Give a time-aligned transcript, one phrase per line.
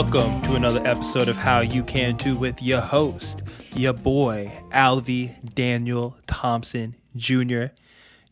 [0.00, 3.42] Welcome to another episode of How You Can Do with your host,
[3.74, 7.64] your boy, Alvy Daniel Thompson Jr.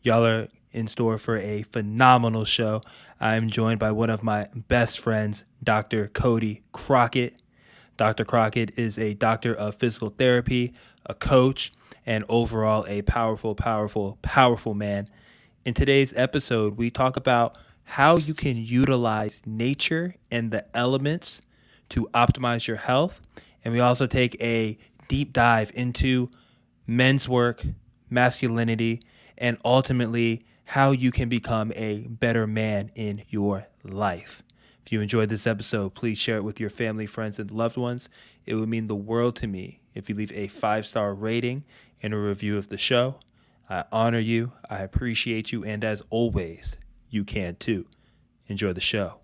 [0.01, 2.79] Y'all are in store for a phenomenal show.
[3.19, 6.07] I'm joined by one of my best friends, Dr.
[6.07, 7.41] Cody Crockett.
[7.97, 8.23] Dr.
[8.23, 10.71] Crockett is a doctor of physical therapy,
[11.05, 11.73] a coach,
[12.05, 15.09] and overall a powerful, powerful, powerful man.
[15.65, 21.41] In today's episode, we talk about how you can utilize nature and the elements
[21.89, 23.21] to optimize your health.
[23.63, 24.77] And we also take a
[25.07, 26.29] deep dive into
[26.85, 27.65] men's work,
[28.09, 29.01] masculinity,
[29.37, 34.43] and ultimately how you can become a better man in your life.
[34.85, 38.07] If you enjoyed this episode, please share it with your family, friends, and loved ones.
[38.45, 41.65] It would mean the world to me if you leave a five star rating
[42.01, 43.15] and a review of the show.
[43.69, 46.77] I honor you, I appreciate you, and as always,
[47.09, 47.85] you can too.
[48.47, 49.19] Enjoy the show.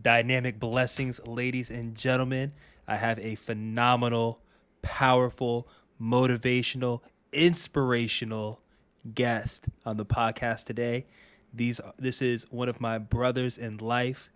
[0.00, 2.52] Dynamic blessings, ladies and gentlemen.
[2.88, 4.40] I have a phenomenal,
[4.80, 5.68] powerful,
[6.00, 7.00] motivational,
[7.32, 8.60] inspirational
[9.14, 11.06] guest on the podcast today.
[11.52, 14.30] These this is one of my brothers in life,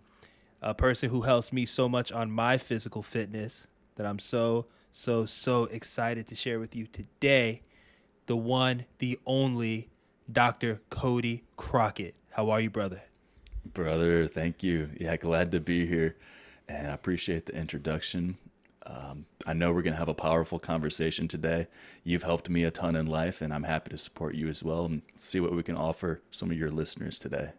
[0.61, 5.25] a person who helps me so much on my physical fitness that I'm so so
[5.25, 7.61] so excited to share with you today.
[8.27, 9.89] The one, the only
[10.31, 10.81] Dr.
[10.89, 12.13] Cody Crockett.
[12.31, 13.01] How are you, brother?
[13.73, 14.89] Brother, thank you.
[14.97, 16.15] Yeah, glad to be here.
[16.67, 18.37] And I appreciate the introduction.
[18.85, 21.67] Um, I know we're going to have a powerful conversation today.
[22.03, 24.85] You've helped me a ton in life, and I'm happy to support you as well
[24.85, 27.51] and see what we can offer some of your listeners today.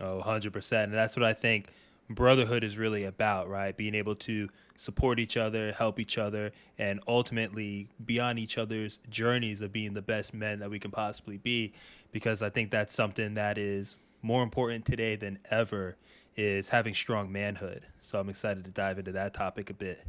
[0.00, 0.84] Oh, 100%.
[0.84, 1.68] And that's what I think
[2.10, 3.76] brotherhood is really about, right?
[3.76, 8.98] Being able to support each other, help each other, and ultimately be on each other's
[9.08, 11.72] journeys of being the best men that we can possibly be.
[12.10, 15.96] Because I think that's something that is more important today than ever
[16.36, 17.86] is having strong manhood.
[18.00, 20.06] So I'm excited to dive into that topic a bit.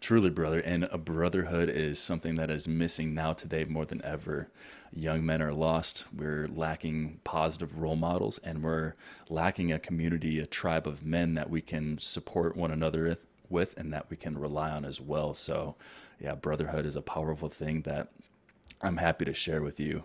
[0.00, 0.58] Truly, brother.
[0.58, 4.50] And a brotherhood is something that is missing now today more than ever.
[4.92, 6.06] Young men are lost.
[6.14, 8.94] We're lacking positive role models, and we're
[9.28, 13.16] lacking a community, a tribe of men that we can support one another
[13.48, 15.34] with and that we can rely on as well.
[15.34, 15.76] So,
[16.18, 18.08] yeah, brotherhood is a powerful thing that
[18.82, 20.04] I'm happy to share with you.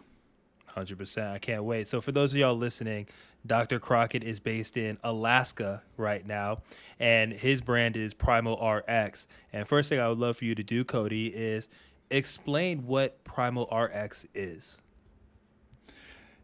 [0.77, 1.31] 100%.
[1.31, 1.87] I can't wait.
[1.87, 3.07] So, for those of y'all listening,
[3.45, 3.79] Dr.
[3.79, 6.61] Crockett is based in Alaska right now,
[6.99, 9.27] and his brand is Primal RX.
[9.53, 11.67] And first thing I would love for you to do, Cody, is
[12.09, 14.77] explain what Primal RX is.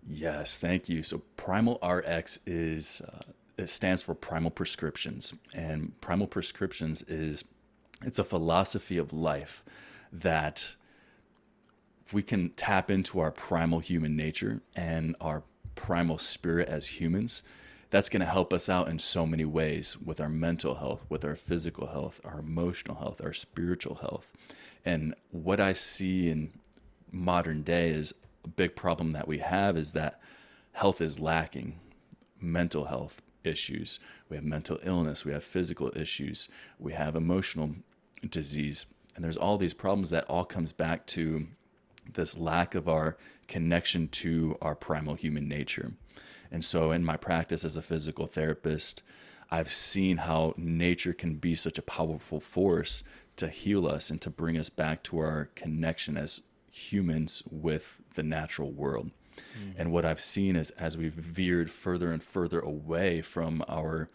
[0.09, 1.03] Yes, thank you.
[1.03, 3.21] So, Primal RX is uh,
[3.57, 7.45] it stands for Primal Prescriptions, and Primal Prescriptions is
[8.01, 9.63] it's a philosophy of life
[10.11, 10.75] that
[12.05, 15.43] if we can tap into our primal human nature and our
[15.75, 17.43] primal spirit as humans,
[17.89, 21.23] that's going to help us out in so many ways with our mental health, with
[21.23, 24.31] our physical health, our emotional health, our spiritual health.
[24.83, 26.51] And what I see in
[27.11, 30.19] modern day is a big problem that we have is that
[30.71, 31.79] health is lacking,
[32.41, 33.99] mental health issues.
[34.27, 36.49] We have mental illness, we have physical issues,
[36.79, 37.75] we have emotional
[38.27, 38.87] disease.
[39.15, 41.47] And there's all these problems that all comes back to
[42.11, 45.93] this lack of our connection to our primal human nature.
[46.51, 49.01] And so, in my practice as a physical therapist,
[49.49, 53.03] I've seen how nature can be such a powerful force
[53.35, 56.41] to heal us and to bring us back to our connection as
[56.71, 59.11] humans with the natural world.
[59.35, 59.81] Mm-hmm.
[59.81, 64.09] And what I've seen is as we've veered further and further away from our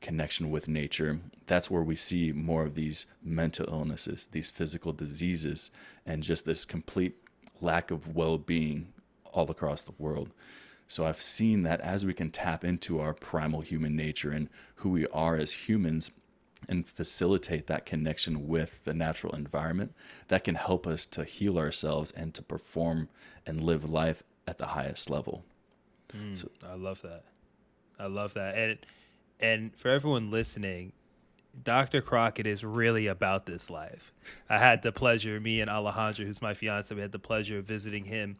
[0.00, 5.70] connection with nature, that's where we see more of these mental illnesses, these physical diseases,
[6.04, 7.16] and just this complete
[7.62, 8.92] lack of well being
[9.32, 10.30] all across the world.
[10.88, 14.90] So I've seen that as we can tap into our primal human nature and who
[14.90, 16.10] we are as humans
[16.68, 19.94] and facilitate that connection with the natural environment,
[20.28, 23.08] that can help us to heal ourselves and to perform
[23.46, 25.44] and live life at the highest level.
[26.16, 27.24] Mm, so, I love that.
[27.98, 28.54] I love that.
[28.56, 28.78] And
[29.40, 30.92] and for everyone listening,
[31.60, 32.00] Dr.
[32.00, 34.12] Crockett is really about this life.
[34.48, 37.64] I had the pleasure, me and Alejandra, who's my fiance, we had the pleasure of
[37.64, 38.36] visiting him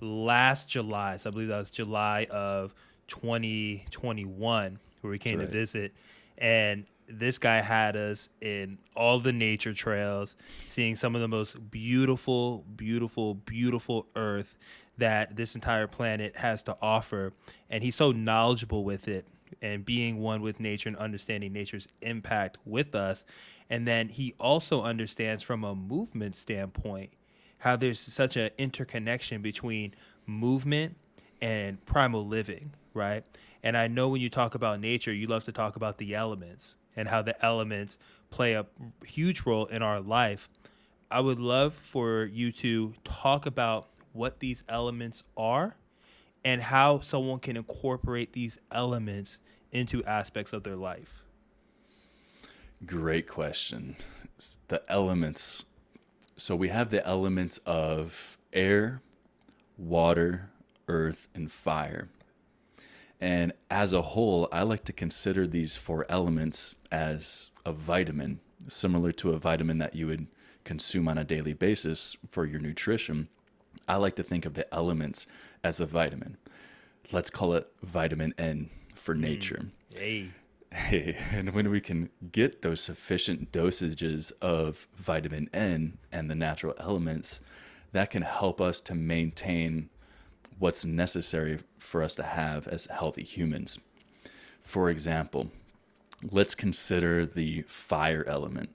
[0.00, 1.16] last July.
[1.16, 2.74] So I believe that was July of
[3.08, 5.46] 2021, where we came right.
[5.46, 5.92] to visit.
[6.38, 10.36] And this guy had us in all the nature trails,
[10.66, 14.56] seeing some of the most beautiful, beautiful, beautiful earth
[14.98, 17.32] that this entire planet has to offer.
[17.68, 19.26] And he's so knowledgeable with it
[19.62, 23.24] and being one with nature and understanding nature's impact with us.
[23.68, 27.10] And then he also understands from a movement standpoint
[27.58, 29.94] how there's such an interconnection between
[30.26, 30.96] movement
[31.40, 33.24] and primal living, right?
[33.62, 36.76] And I know when you talk about nature, you love to talk about the elements
[36.96, 37.98] and how the elements
[38.30, 38.66] play a
[39.04, 40.48] huge role in our life.
[41.10, 45.76] I would love for you to talk about what these elements are
[46.44, 49.38] and how someone can incorporate these elements
[49.72, 51.22] into aspects of their life.
[52.84, 53.96] Great question.
[54.68, 55.66] The elements.
[56.36, 59.02] So we have the elements of air,
[59.76, 60.50] water,
[60.88, 62.08] earth, and fire.
[63.20, 69.12] And as a whole, I like to consider these four elements as a vitamin, similar
[69.12, 70.26] to a vitamin that you would
[70.64, 73.28] consume on a daily basis for your nutrition.
[73.86, 75.26] I like to think of the elements
[75.62, 76.36] as a vitamin.
[77.12, 79.20] Let's call it vitamin N for mm.
[79.20, 79.66] nature.
[79.94, 80.30] Hey.
[80.72, 86.74] Hey, and when we can get those sufficient dosages of vitamin N and the natural
[86.78, 87.40] elements,
[87.92, 89.90] that can help us to maintain
[90.60, 93.80] what's necessary for us to have as healthy humans.
[94.62, 95.50] For example,
[96.30, 98.70] let's consider the fire element.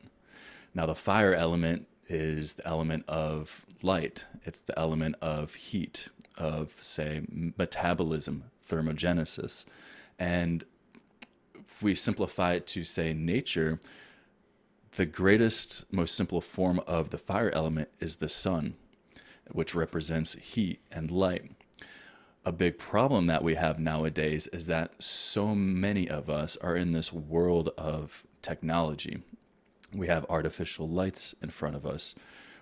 [0.74, 6.76] Now, the fire element is the element of light, it's the element of heat, of,
[6.82, 9.66] say, metabolism, thermogenesis.
[10.18, 10.64] And
[11.56, 13.80] if we simplify it to say nature,
[14.96, 18.76] the greatest, most simple form of the fire element is the sun,
[19.52, 21.52] which represents heat and light.
[22.46, 26.92] A big problem that we have nowadays is that so many of us are in
[26.92, 29.24] this world of technology.
[29.92, 32.16] We have artificial lights in front of us.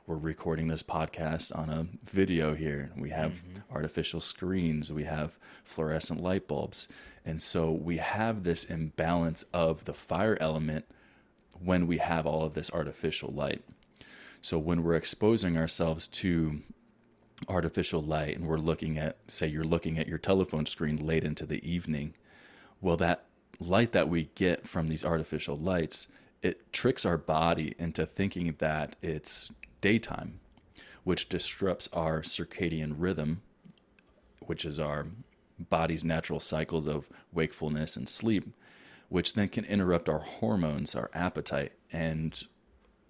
[0.06, 2.92] We're recording this podcast on a video here.
[2.98, 3.74] We have mm-hmm.
[3.74, 4.92] artificial screens.
[4.92, 6.90] We have fluorescent light bulbs.
[7.26, 10.84] And so we have this imbalance of the fire element
[11.64, 13.62] when we have all of this artificial light.
[14.42, 16.60] So when we're exposing ourselves to
[17.48, 21.46] artificial light and we're looking at, say, you're looking at your telephone screen late into
[21.46, 22.14] the evening,
[22.82, 23.24] well, that
[23.58, 26.08] light that we get from these artificial lights,
[26.42, 29.50] it tricks our body into thinking that it's
[29.84, 30.40] daytime,
[31.04, 33.42] which disrupts our circadian rhythm,
[34.40, 35.06] which is our
[35.60, 38.48] body's natural cycles of wakefulness and sleep,
[39.10, 42.46] which then can interrupt our hormones, our appetite, and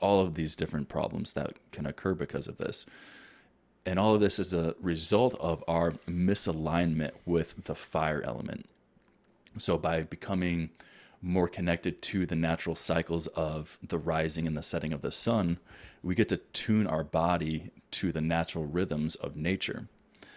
[0.01, 2.87] all of these different problems that can occur because of this.
[3.85, 8.65] And all of this is a result of our misalignment with the fire element.
[9.57, 10.71] So, by becoming
[11.23, 15.57] more connected to the natural cycles of the rising and the setting of the sun,
[16.03, 19.87] we get to tune our body to the natural rhythms of nature.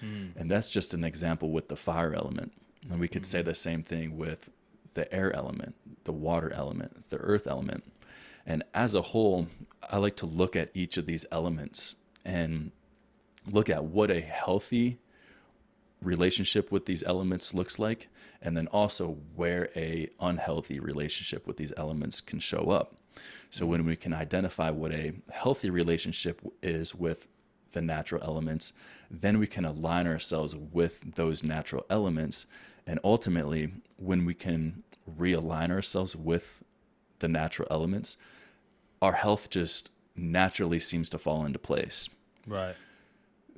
[0.03, 0.37] Mm.
[0.37, 2.53] And that's just an example with the fire element.
[2.89, 3.27] And we could mm.
[3.27, 4.49] say the same thing with
[4.95, 5.75] the air element,
[6.05, 7.85] the water element, the earth element.
[8.47, 9.49] And as a whole,
[9.91, 12.71] I like to look at each of these elements and
[13.51, 14.99] look at what a healthy
[16.01, 18.09] relationship with these elements looks like
[18.47, 22.95] and then also where a unhealthy relationship with these elements can show up.
[23.51, 27.27] So when we can identify what a healthy relationship is with
[27.73, 28.73] the natural elements
[29.11, 32.47] then we can align ourselves with those natural elements.
[32.87, 34.83] And ultimately when we can
[35.19, 36.63] realign ourselves with
[37.19, 38.17] the natural elements
[39.03, 42.09] our health just naturally seems to fall into place.
[42.47, 42.75] Right.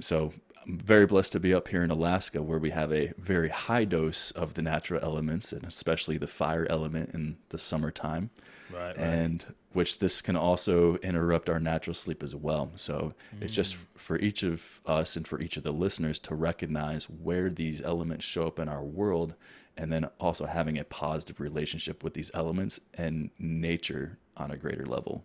[0.00, 0.32] So
[0.66, 3.84] I'm very blessed to be up here in Alaska where we have a very high
[3.84, 8.30] dose of the natural elements and especially the fire element in the summertime.
[8.72, 8.98] Right, right.
[8.98, 12.70] And which this can also interrupt our natural sleep as well.
[12.76, 13.42] So mm.
[13.42, 13.78] it's just mm.
[13.96, 18.24] for each of us and for each of the listeners to recognize where these elements
[18.24, 19.34] show up in our world
[19.76, 24.84] and then also having a positive relationship with these elements and nature on a greater
[24.84, 25.24] level.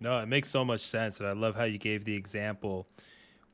[0.00, 1.20] No, it makes so much sense.
[1.20, 2.86] And I love how you gave the example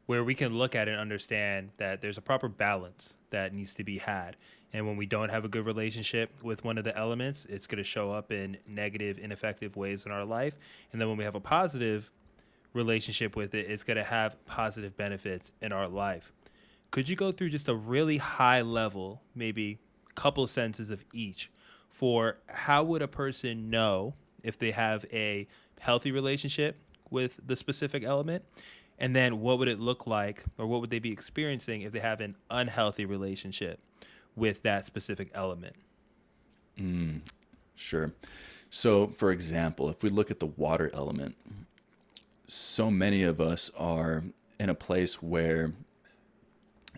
[0.09, 3.85] where we can look at and understand that there's a proper balance that needs to
[3.85, 4.39] be had.
[4.73, 7.77] And when we don't have a good relationship with one of the elements, it's going
[7.77, 10.55] to show up in negative, ineffective ways in our life.
[10.93, 12.11] And then when we have a positive
[12.73, 16.33] relationship with it, it's going to have positive benefits in our life.
[16.91, 19.79] Could you go through just a really high level, maybe
[20.15, 21.51] couple of sentences of each,
[21.91, 25.47] for how would a person know if they have a
[25.79, 26.79] healthy relationship
[27.11, 28.45] with the specific element
[28.99, 32.01] and then what would it look like or what would they be experiencing if they
[32.01, 33.79] have an unhealthy relationship
[34.37, 35.77] with that specific element?
[36.79, 37.21] Mm,
[37.75, 38.13] sure.
[38.71, 41.37] So, for example, if we look at the water element,
[42.47, 44.25] so many of us are
[44.59, 45.73] in a place where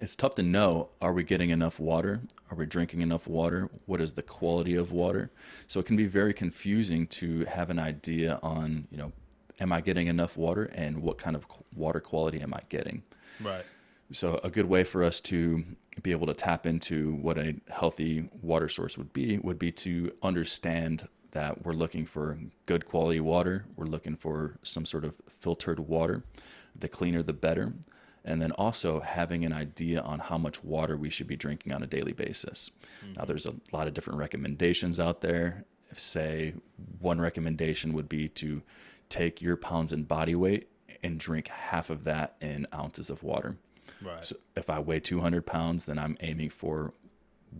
[0.00, 2.23] it's tough to know are we getting enough water?
[2.50, 3.69] Are we drinking enough water?
[3.87, 5.30] What is the quality of water?
[5.69, 9.12] So it can be very confusing to have an idea on, you know,
[9.60, 13.02] am I getting enough water and what kind of water quality am I getting?
[13.40, 13.64] Right.
[14.12, 15.64] So, a good way for us to
[16.02, 20.12] be able to tap into what a healthy water source would be would be to
[20.22, 23.66] understand that we're looking for good quality water.
[23.76, 26.24] We're looking for some sort of filtered water.
[26.74, 27.74] The cleaner, the better.
[28.24, 31.82] And then also having an idea on how much water we should be drinking on
[31.82, 32.70] a daily basis.
[33.04, 33.14] Mm-hmm.
[33.14, 35.64] Now, there's a lot of different recommendations out there.
[35.90, 36.54] If say,
[36.98, 38.62] one recommendation would be to
[39.10, 40.68] take your pounds in body weight
[41.02, 43.56] and drink half of that in ounces of water.
[44.00, 44.24] Right.
[44.24, 46.94] So if I weigh 200 pounds, then I'm aiming for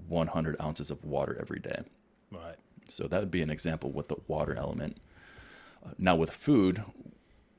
[0.09, 1.83] 100 ounces of water every day.
[2.31, 2.57] Right.
[2.89, 4.99] So that would be an example with the water element.
[5.85, 6.83] Uh, now with food,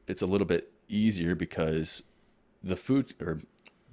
[0.07, 2.03] it's a little bit easier because
[2.63, 3.41] the food or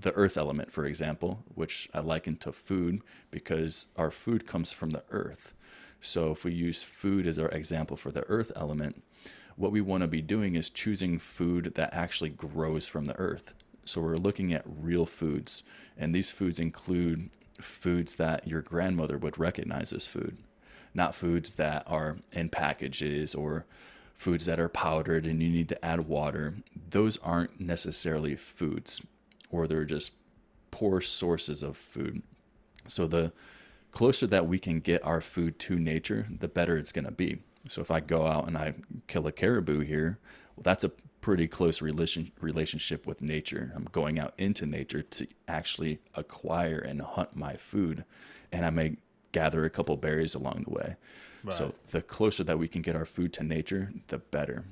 [0.01, 4.91] the earth element, for example, which I liken to food because our food comes from
[4.91, 5.55] the earth.
[6.01, 9.03] So if we use food as our example for the earth element,
[9.59, 13.53] what we want to be doing is choosing food that actually grows from the earth.
[13.85, 15.65] So we're looking at real foods,
[15.97, 20.39] and these foods include foods that your grandmother would recognize as food,
[20.95, 23.67] not foods that are in packages or
[24.15, 26.55] foods that are powdered and you need to add water.
[26.91, 29.05] Those aren't necessarily foods,
[29.51, 30.13] or they're just
[30.71, 32.23] poor sources of food.
[32.87, 33.33] So the
[33.91, 37.39] closer that we can get our food to nature, the better it's going to be.
[37.69, 38.75] So if I go out and I
[39.07, 40.19] kill a caribou here,
[40.57, 43.73] well, that's a pretty close relation, relationship with nature.
[43.75, 48.05] I'm going out into nature to actually acquire and hunt my food,
[48.53, 48.97] and I may
[49.33, 50.97] gather a couple berries along the way.
[51.45, 51.53] Right.
[51.53, 54.65] So the closer that we can get our food to nature, the better.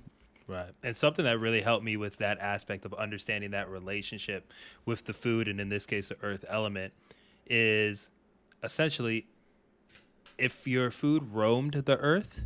[0.48, 0.70] Right.
[0.82, 4.52] And something that really helped me with that aspect of understanding that relationship
[4.84, 6.92] with the food, and in this case, the earth element,
[7.48, 8.10] is
[8.62, 9.26] essentially
[10.38, 12.42] if your food roamed the earth,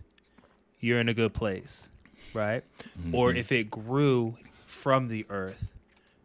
[0.81, 1.89] you're in a good place
[2.35, 2.65] right?
[2.99, 3.15] Mm-hmm.
[3.15, 5.73] Or if it grew from the earth,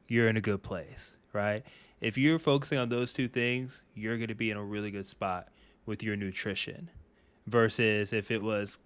[0.08, 1.64] you're in a good place, right?
[2.02, 5.08] If you're focusing on those two things, you're going to be in a really good
[5.08, 5.48] spot
[5.86, 6.90] with your nutrition
[7.48, 8.80] versus if it was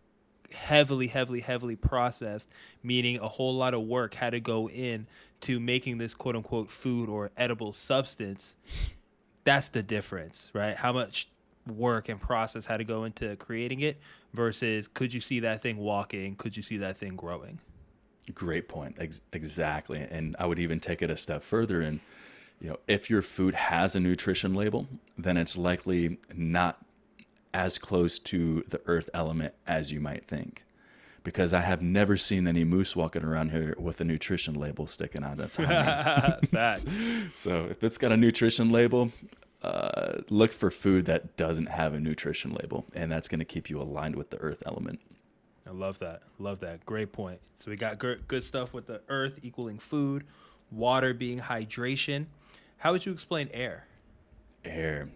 [0.52, 2.50] heavily heavily heavily processed
[2.82, 5.06] meaning a whole lot of work had to go in
[5.40, 8.56] to making this quote unquote food or edible substance
[9.44, 11.30] that's the difference right how much
[11.68, 14.00] work and process had to go into creating it
[14.34, 16.36] versus could you see that thing walking?
[16.36, 17.60] Could you see that thing growing?
[18.34, 18.96] Great point.
[19.00, 20.00] Ex- exactly.
[20.00, 22.00] And I would even take it a step further and
[22.62, 24.88] you know, if your food has a nutrition label,
[25.18, 26.84] then it's likely not
[27.54, 30.66] as close to the earth element as you might think.
[31.24, 35.24] Because I have never seen any moose walking around here with a nutrition label sticking
[35.24, 35.38] out.
[35.38, 35.56] That's
[37.36, 39.12] so if it's got a nutrition label,
[39.62, 43.70] uh, look for food that doesn't have a nutrition label, and that's going to keep
[43.70, 45.02] you aligned with the earth element.
[45.68, 46.24] I love that.
[46.40, 46.86] Love that.
[46.86, 47.40] Great point.
[47.58, 50.26] So we got good, good stuff with the earth equaling food,
[50.72, 52.28] water being hydration.
[52.78, 53.86] How would you explain air?
[54.64, 55.10] Air.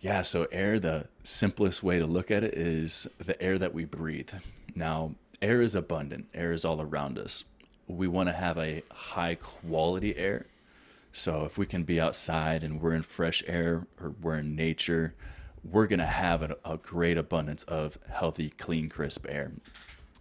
[0.00, 3.86] Yeah, so air, the simplest way to look at it is the air that we
[3.86, 4.30] breathe.
[4.74, 7.44] Now, air is abundant, air is all around us.
[7.88, 10.46] We want to have a high quality air
[11.16, 15.14] so if we can be outside and we're in fresh air or we're in nature,
[15.64, 19.52] we're going to have a, a, great abundance of healthy, clean, crisp air.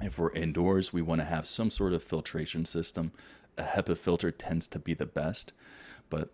[0.02, 3.12] If we're indoors, we want to have some sort of filtration system.
[3.58, 5.52] A HEPA filter tends to be the best,
[6.10, 6.30] but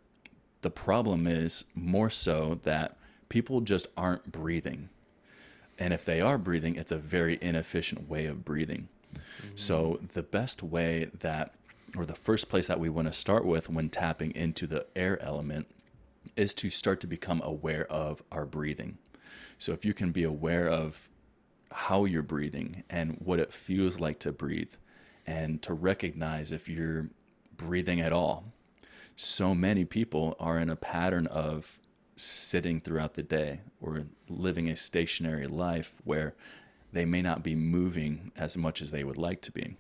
[0.62, 2.98] the problem is more so that
[3.30, 4.90] people just aren't breathing.
[5.80, 8.90] And if they are breathing, it's a very inefficient way of breathing.
[9.14, 9.56] Mm-hmm.
[9.56, 11.56] So the best way that
[11.98, 15.22] or the first place that we want to start with when tapping into the air
[15.22, 15.68] element
[16.36, 18.98] is to start to become aware of our breathing.
[19.58, 21.10] So if you can be aware of
[21.72, 24.74] how you're breathing and what it feels like to breathe
[25.26, 27.10] and to recognize if you're
[27.56, 28.46] breathing at all.
[29.16, 31.80] So many people are in a pattern of
[32.16, 36.36] sitting throughout the day or living a stationary life where
[36.92, 39.78] they may not be moving as much as they would like to be.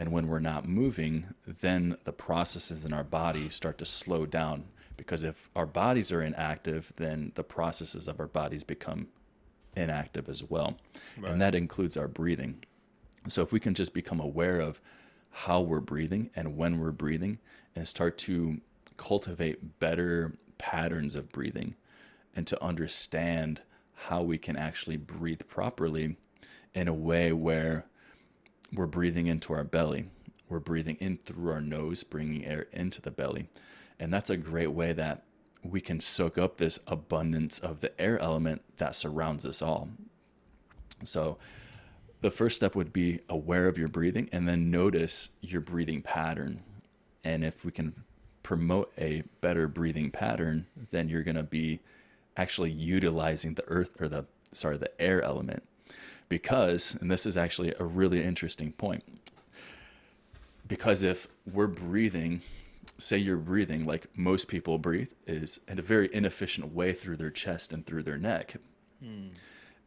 [0.00, 4.64] And when we're not moving, then the processes in our body start to slow down.
[4.96, 9.08] Because if our bodies are inactive, then the processes of our bodies become
[9.76, 10.78] inactive as well.
[11.18, 11.30] Right.
[11.30, 12.64] And that includes our breathing.
[13.28, 14.80] So if we can just become aware of
[15.30, 17.38] how we're breathing and when we're breathing
[17.76, 18.62] and start to
[18.96, 21.74] cultivate better patterns of breathing
[22.34, 23.60] and to understand
[24.06, 26.16] how we can actually breathe properly
[26.74, 27.84] in a way where
[28.72, 30.06] we're breathing into our belly.
[30.48, 33.48] We're breathing in through our nose, bringing air into the belly.
[33.98, 35.24] And that's a great way that
[35.62, 39.90] we can soak up this abundance of the air element that surrounds us all.
[41.04, 41.38] So,
[42.20, 46.62] the first step would be aware of your breathing and then notice your breathing pattern.
[47.24, 48.04] And if we can
[48.42, 51.80] promote a better breathing pattern, then you're going to be
[52.36, 55.62] actually utilizing the earth or the sorry, the air element.
[56.30, 59.04] Because, and this is actually a really interesting point.
[60.66, 62.40] Because if we're breathing,
[62.96, 67.30] say you're breathing like most people breathe, is in a very inefficient way through their
[67.30, 68.54] chest and through their neck.
[69.04, 69.28] Hmm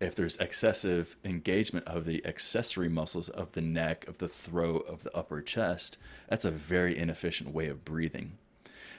[0.04, 5.04] if there's excessive engagement of the accessory muscles of the neck, of the throat, of
[5.04, 5.98] the upper chest,
[6.28, 8.34] that's a very inefficient way of breathing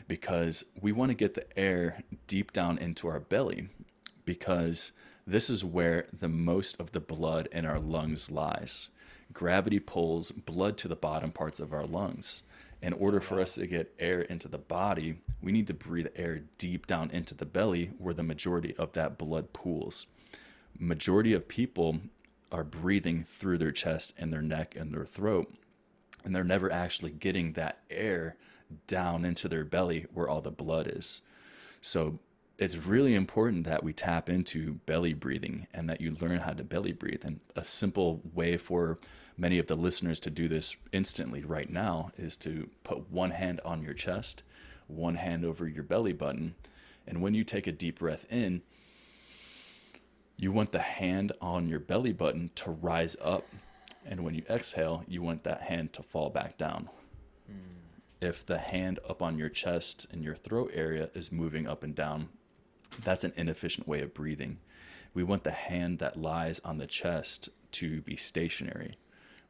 [0.08, 3.68] because we want to get the air deep down into our belly
[4.24, 4.92] because
[5.26, 8.88] this is where the most of the blood in our lungs lies.
[9.32, 12.42] Gravity pulls blood to the bottom parts of our lungs.
[12.82, 16.42] In order for us to get air into the body, we need to breathe air
[16.58, 20.06] deep down into the belly where the majority of that blood pools
[20.78, 22.00] majority of people
[22.50, 25.52] are breathing through their chest and their neck and their throat
[26.24, 28.36] and they're never actually getting that air
[28.86, 31.20] down into their belly where all the blood is
[31.80, 32.18] so
[32.58, 36.62] it's really important that we tap into belly breathing and that you learn how to
[36.64, 38.98] belly breathe and a simple way for
[39.36, 43.60] many of the listeners to do this instantly right now is to put one hand
[43.64, 44.42] on your chest
[44.86, 46.54] one hand over your belly button
[47.06, 48.62] and when you take a deep breath in
[50.36, 53.46] you want the hand on your belly button to rise up.
[54.04, 56.90] And when you exhale, you want that hand to fall back down.
[57.50, 57.56] Mm.
[58.20, 61.94] If the hand up on your chest and your throat area is moving up and
[61.94, 62.28] down,
[63.02, 64.58] that's an inefficient way of breathing.
[65.12, 68.96] We want the hand that lies on the chest to be stationary.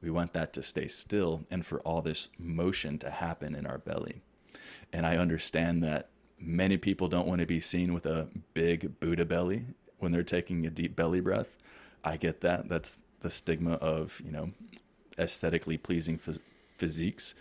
[0.02, 3.78] We want that to stay still and for all this motion to happen in our
[3.78, 4.20] belly.
[4.92, 9.24] And I understand that many people don't want to be seen with a big Buddha
[9.24, 9.64] belly
[9.98, 11.48] when they're taking a deep belly breath.
[12.04, 12.68] I get that.
[12.68, 14.50] That's the stigma of, you know,
[15.18, 16.40] aesthetically pleasing phys-
[16.76, 17.34] physiques.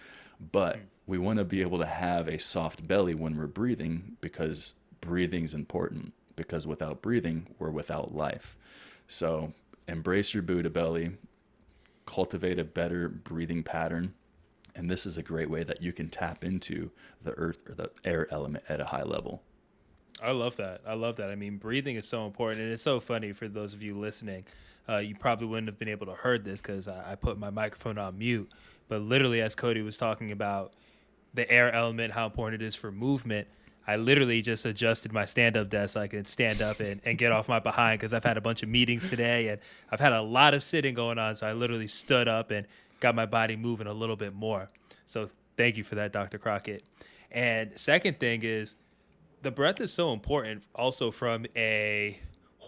[0.52, 0.82] But hmm.
[1.06, 5.44] we want to be able to have a soft belly when we're breathing because breathing
[5.44, 6.14] is important.
[6.36, 8.58] Because without breathing, we're without life.
[9.06, 9.54] So
[9.88, 11.12] embrace your Buddha belly,
[12.08, 14.16] cultivate a better breathing pattern.
[14.76, 16.90] And this is a great way that you can tap into
[17.22, 19.44] the earth or the air element at a high level.
[20.22, 20.82] I love that.
[20.88, 21.30] I love that.
[21.30, 24.46] I mean, breathing is so important, and it's so funny for those of you listening.
[24.88, 27.50] Uh, you probably wouldn't have been able to heard this because I, I put my
[27.50, 28.50] microphone on mute.
[28.88, 30.74] But literally, as Cody was talking about
[31.34, 33.48] the air element, how important it is for movement,
[33.86, 37.18] I literally just adjusted my stand up desk so I could stand up and, and
[37.18, 39.60] get off my behind because I've had a bunch of meetings today and
[39.92, 41.36] I've had a lot of sitting going on.
[41.36, 42.66] So I literally stood up and
[43.00, 44.70] got my body moving a little bit more.
[45.06, 46.38] So thank you for that, Dr.
[46.38, 46.84] Crockett.
[47.32, 48.76] And second thing is,
[49.42, 52.20] the breath is so important also from a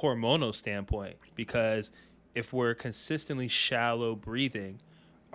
[0.01, 1.91] hormonal standpoint because
[2.33, 4.81] if we're consistently shallow breathing,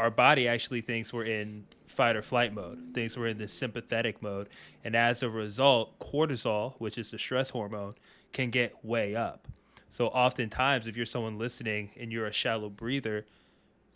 [0.01, 4.23] our body actually thinks we're in fight or flight mode, thinks we're in this sympathetic
[4.23, 4.49] mode.
[4.83, 7.95] And as a result, cortisol, which is the stress hormone,
[8.33, 9.47] can get way up.
[9.91, 13.27] So oftentimes, if you're someone listening and you're a shallow breather,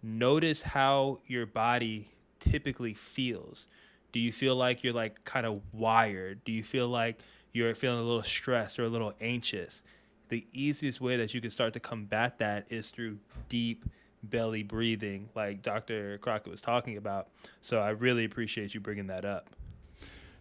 [0.03, 3.67] notice how your body typically feels.
[4.13, 6.45] Do you feel like you're like kind of wired?
[6.45, 7.21] Do you feel like
[7.53, 9.83] you're feeling a little stressed or a little anxious,
[10.29, 13.85] the easiest way that you can start to combat that is through deep
[14.31, 16.19] belly breathing, like Dr.
[16.19, 17.29] Crockett was talking about.
[17.63, 19.51] So I really appreciate you bringing that up.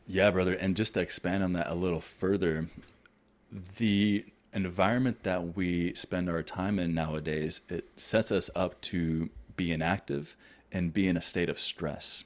[0.07, 0.53] Yeah, brother.
[0.53, 2.67] And just to expand on that a little further,
[3.77, 9.71] the environment that we spend our time in nowadays, it sets us up to be
[9.71, 10.35] inactive
[10.71, 12.23] and be in a state of stress.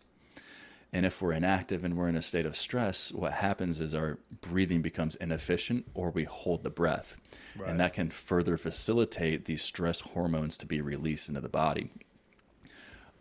[0.94, 4.20] And if we're inactive and we're in a state of stress, what happens is our
[4.42, 7.18] breathing becomes inefficient or we hold the breath.
[7.58, 7.70] Right.
[7.70, 11.92] And that can further facilitate these stress hormones to be released into the body.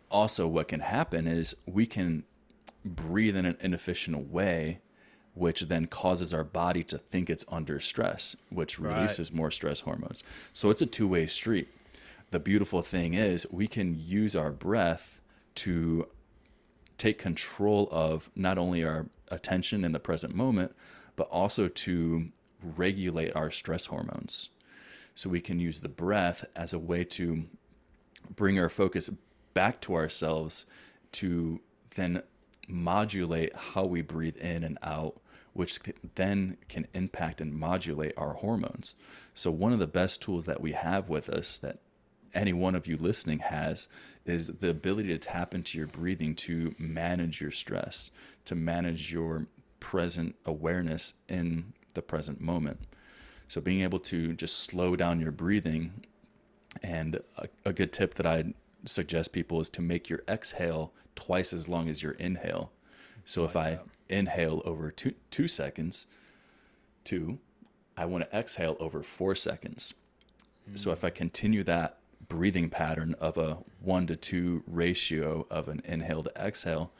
[0.09, 2.23] Also, what can happen is we can
[2.85, 4.79] breathe in an inefficient way,
[5.33, 9.37] which then causes our body to think it's under stress, which releases right.
[9.37, 10.23] more stress hormones.
[10.53, 11.67] So it's a two way street.
[12.31, 15.19] The beautiful thing is we can use our breath
[15.55, 16.07] to
[16.97, 20.75] take control of not only our attention in the present moment,
[21.15, 22.29] but also to
[22.61, 24.49] regulate our stress hormones.
[25.15, 27.45] So we can use the breath as a way to
[28.35, 29.09] bring our focus
[29.53, 30.65] back to ourselves
[31.13, 31.59] to
[31.95, 32.21] then
[32.67, 35.19] modulate how we breathe in and out,
[35.53, 35.79] which
[36.15, 38.95] then can impact and modulate our hormones.
[39.33, 41.79] So, one of the best tools that we have with us that
[42.37, 43.87] any one of you listening has
[44.25, 48.11] is the ability to tap into your breathing to manage your stress,
[48.45, 49.47] to manage your
[49.79, 52.79] present awareness in the present moment.
[53.47, 56.05] So, being able to just slow down your breathing,
[56.83, 58.53] and a, a good tip that I
[58.85, 62.71] suggest people is to make your exhale twice as long as your inhale.
[63.25, 66.05] So if I inhale over two, two seconds,
[67.03, 67.39] two,
[67.97, 69.95] I want to exhale over four seconds.
[70.75, 71.96] So if I continue that
[72.29, 76.91] breathing pattern of a one to two ratio of an inhale to exhale,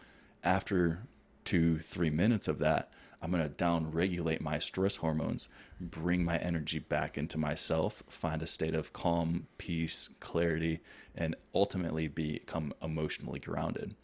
[0.44, 1.04] after
[1.44, 5.50] two, three minutes of that, I'm going to down regulate my stress hormones,
[5.82, 10.82] bring my energy back into myself, find a state of calm, peace, clarity,
[11.16, 13.96] and ultimately become emotionally grounded.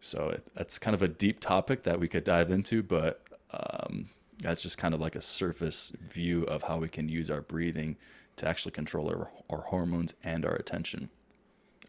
[0.00, 4.08] So it, that's kind of a deep topic that we could dive into, but um,
[4.42, 7.96] that's just kind of like a surface view of how we can use our breathing
[8.36, 11.10] to actually control our, our hormones and our attention.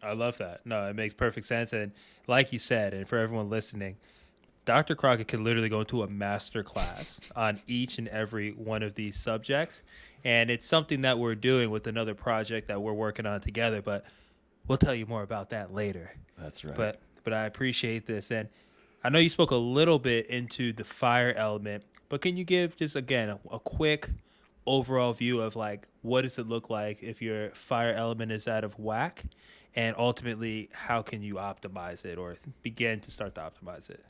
[0.02, 0.64] I love that.
[0.64, 1.72] No, it makes perfect sense.
[1.72, 1.92] And
[2.26, 3.96] like you said, and for everyone listening,
[4.64, 4.94] Dr.
[4.94, 9.16] Crockett can literally go into a master class on each and every one of these
[9.16, 9.82] subjects.
[10.24, 14.04] And it's something that we're doing with another project that we're working on together, but
[14.66, 16.12] we'll tell you more about that later.
[16.38, 16.76] That's right.
[16.76, 18.30] But but I appreciate this.
[18.30, 18.48] And
[19.02, 22.76] I know you spoke a little bit into the fire element, but can you give
[22.76, 24.10] just again a, a quick
[24.68, 28.64] overall view of like what does it look like if your fire element is out
[28.64, 29.24] of whack
[29.74, 34.04] and ultimately how can you optimize it or begin to start to optimize it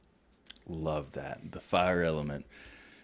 [0.68, 1.52] Love that.
[1.52, 2.46] The fire element.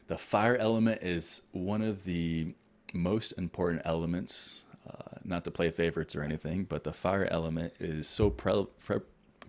[0.06, 2.54] The fire element is one of the
[2.92, 8.06] most important elements, uh, not to play favorites or anything, but the fire element is
[8.06, 9.00] so pre- pre-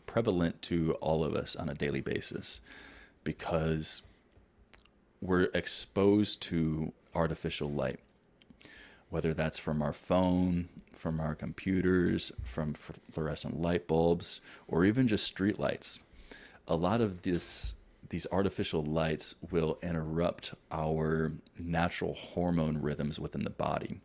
[0.06, 2.62] prevalent to all of us on a daily basis
[3.26, 4.02] because
[5.22, 8.00] we're exposed to artificial light,
[9.10, 15.26] whether that's from our phone, from our computers, from fluorescent light bulbs, or even just
[15.26, 16.00] street lights.
[16.68, 17.76] A lot of this
[18.10, 24.00] these artificial lights will interrupt our natural hormone rhythms within the body.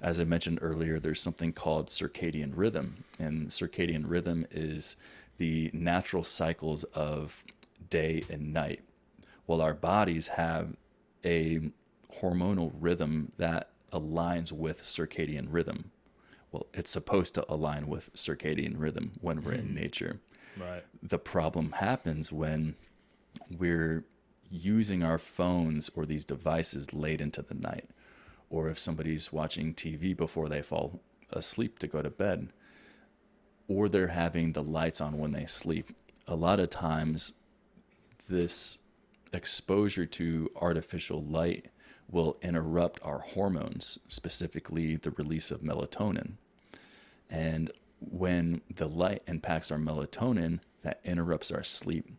[0.00, 4.96] As I mentioned earlier, there's something called circadian rhythm, and circadian rhythm is
[5.36, 7.44] the natural cycles of
[7.88, 8.80] day and night.
[9.46, 10.76] Well, our bodies have
[11.24, 11.70] a
[12.20, 15.90] hormonal rhythm that aligns with circadian rhythm.
[16.52, 19.74] Well, it's supposed to align with circadian rhythm when we're in hmm.
[19.74, 20.20] nature.
[20.58, 20.84] Right.
[21.02, 22.76] The problem happens when
[23.50, 24.04] we're
[24.50, 27.88] using our phones or these devices late into the night,
[28.48, 32.48] or if somebody's watching TV before they fall asleep to go to bed,
[33.68, 35.94] or they're having the lights on when they sleep.
[36.26, 37.34] A lot of times,
[38.28, 38.80] this
[39.32, 41.66] exposure to artificial light
[42.10, 46.32] will interrupt our hormones, specifically the release of melatonin.
[47.28, 47.70] And
[48.00, 52.10] when the light impacts our melatonin, that interrupts our sleep.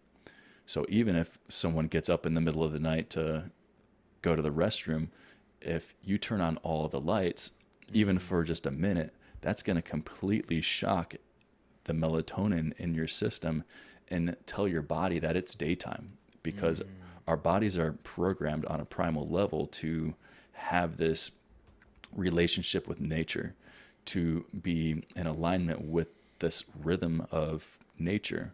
[0.66, 3.52] So even if someone gets up in the middle of the night to
[4.22, 5.10] go to the restroom,
[5.60, 7.52] if you turn on all the lights,
[7.92, 8.26] even mm-hmm.
[8.26, 11.16] for just a minute, that's going to completely shock
[11.86, 13.64] the melatonin in your system
[14.08, 16.88] and tell your body that it's daytime because mm.
[17.28, 20.16] Our bodies are programmed on a primal level to
[20.54, 21.32] have this
[22.16, 23.56] relationship with nature,
[24.06, 28.54] to be in alignment with this rhythm of nature.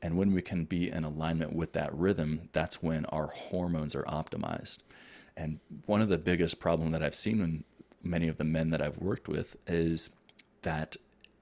[0.00, 4.02] And when we can be in alignment with that rhythm, that's when our hormones are
[4.04, 4.80] optimized.
[5.36, 7.64] And one of the biggest problem that I've seen in
[8.02, 10.10] many of the men that I've worked with is
[10.62, 10.96] that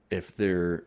[0.09, 0.83] if they're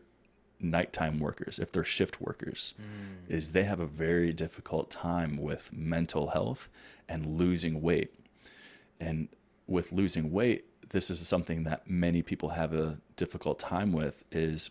[0.59, 3.31] nighttime workers, if they're shift workers, mm.
[3.31, 6.69] is they have a very difficult time with mental health
[7.07, 8.13] and losing weight.
[8.99, 9.27] And
[9.67, 14.69] with losing weight, this is something that many people have a difficult time with is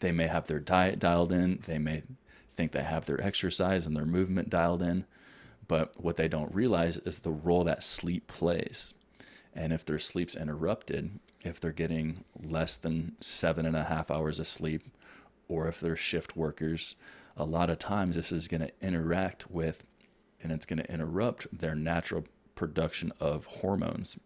[0.00, 2.02] they may have their diet dialed in, they may
[2.54, 5.04] think they have their exercise and their movement dialed in,
[5.66, 8.94] but what they don't realize is the role that sleep plays.
[9.54, 14.38] And if their sleep's interrupted, if they're getting less than seven and a half hours
[14.38, 14.82] of sleep,
[15.48, 16.96] or if they're shift workers,
[17.36, 19.84] a lot of times this is going to interact with
[20.42, 22.24] and it's going to interrupt their natural
[22.54, 24.18] production of hormones.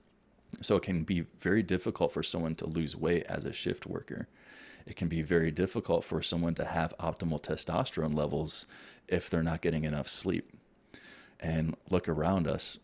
[0.60, 4.28] So it can be very difficult for someone to lose weight as a shift worker
[4.86, 8.66] it can be very difficult for someone to have optimal testosterone levels
[9.08, 10.52] if they're not getting enough sleep.
[11.40, 12.78] And look around us,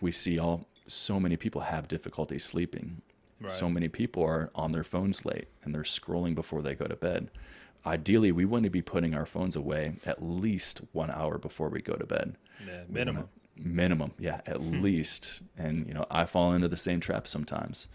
[0.00, 3.02] we see all so many people have difficulty sleeping.
[3.40, 3.52] Right.
[3.52, 6.96] So many people are on their phones late and they're scrolling before they go to
[6.96, 7.30] bed.
[7.86, 11.82] Ideally, we want to be putting our phones away at least one hour before we
[11.82, 12.36] go to bed.
[12.66, 13.28] Yeah, minimum.
[13.56, 14.80] Minimum, yeah, at hmm.
[14.80, 15.42] least.
[15.58, 17.88] And you know, I fall into the same trap sometimes,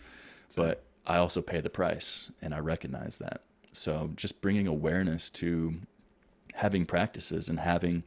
[0.56, 3.42] but I also pay the price, and I recognize that.
[3.72, 5.80] So just bringing awareness to
[6.56, 8.04] having practices and having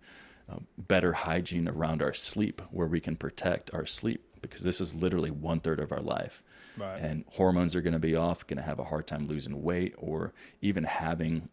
[0.51, 4.95] uh, better hygiene around our sleep where we can protect our sleep because this is
[4.95, 6.42] literally one third of our life.
[6.78, 7.00] Right.
[7.00, 9.94] And hormones are going to be off, going to have a hard time losing weight
[9.98, 11.48] or even having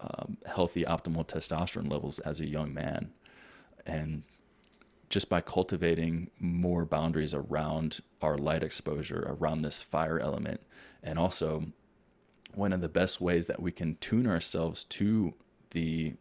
[0.00, 3.12] um, healthy, optimal testosterone levels as a young man.
[3.86, 4.22] And
[5.08, 10.60] just by cultivating more boundaries around our light exposure, around this fire element,
[11.02, 11.66] and also
[12.54, 15.34] one of the best ways that we can tune ourselves to
[15.70, 16.14] the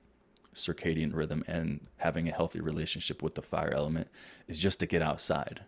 [0.54, 4.08] circadian rhythm and having a healthy relationship with the fire element
[4.48, 5.62] is just to get outside.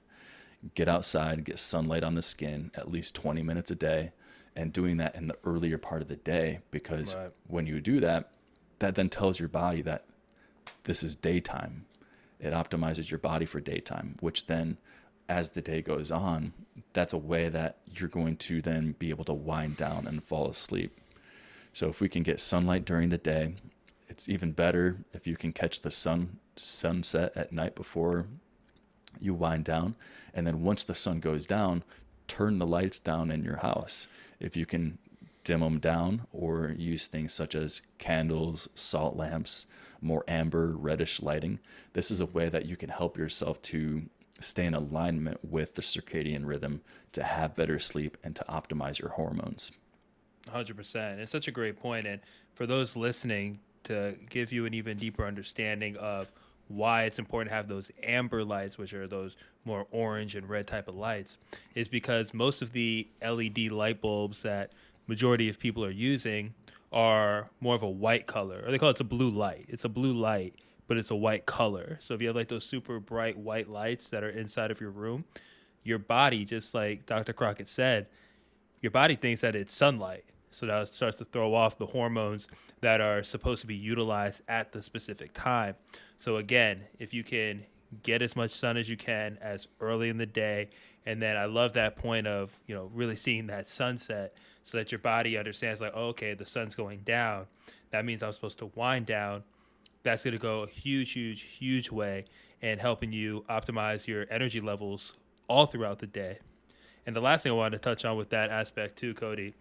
[0.76, 4.12] Get outside, get sunlight on the skin at least 20 minutes a day,
[4.56, 7.32] and doing that in the earlier part of the day because right.
[7.48, 8.32] when you do that,
[8.80, 10.06] that then tells your body that
[10.84, 11.86] this is daytime.
[12.40, 14.78] It optimizes your body for daytime, which then,
[15.28, 16.54] as the day goes on,
[16.94, 20.48] that's a way that you're going to then be able to wind down and fall
[20.48, 20.94] asleep.
[21.74, 23.56] So, if we can get sunlight during the day,
[24.08, 28.26] it's even better if you can catch the sun sunset at night before
[29.22, 29.96] you wind down.
[30.34, 31.84] And then once the sun goes down,
[32.28, 34.08] turn the lights down in your house.
[34.40, 34.98] If you can
[35.44, 39.66] dim them down or use things such as candles, salt lamps,
[40.02, 41.60] more amber, reddish lighting,
[41.94, 44.04] this is a way that you can help yourself to
[44.40, 49.10] stay in alignment with the circadian rhythm to have better sleep and to optimize your
[49.10, 49.72] hormones.
[50.48, 51.18] 100%.
[51.18, 52.06] It's such a great point.
[52.06, 52.22] And
[52.54, 56.32] for those listening, to give you an even deeper understanding of
[56.68, 60.68] why it's important to have those amber lights, which are those more orange and red
[60.68, 61.38] type of lights,
[61.76, 64.72] is because most of the LED light bulbs that
[65.08, 66.54] majority of people are using
[66.92, 69.66] are more of a white color, or they call it a blue light.
[69.68, 70.56] It's a blue light,
[70.88, 71.98] but it's a white color.
[72.02, 74.92] So if you have like those super bright white lights that are inside of your
[74.92, 75.26] room,
[75.84, 77.34] your body, just like Dr.
[77.34, 78.08] Crockett said,
[78.82, 80.24] your body thinks that it's sunlight.
[80.52, 82.48] So that starts to throw off the hormones
[82.82, 85.76] that are supposed to be utilized at the specific time.
[86.20, 87.64] So again, if you can
[88.04, 90.70] get as much sun as you can as early in the day,
[91.06, 94.92] and then I love that point of you know really seeing that sunset, so that
[94.92, 97.46] your body understands like, oh, okay, the sun's going down.
[97.92, 99.44] That means I'm supposed to wind down.
[100.04, 102.26] That's going to go a huge, huge, huge way
[102.62, 105.14] in helping you optimize your energy levels
[105.48, 106.40] all throughout the day.
[107.06, 109.54] And the last thing I wanted to touch on with that aspect too, Cody,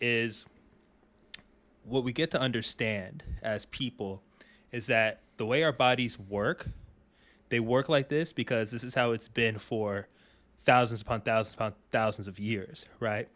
[0.00, 0.44] is
[1.84, 4.22] what we get to understand as people
[4.72, 6.68] is that the way our bodies work,
[7.48, 10.06] they work like this because this is how it's been for
[10.66, 13.26] thousands upon thousands upon thousands of years, right?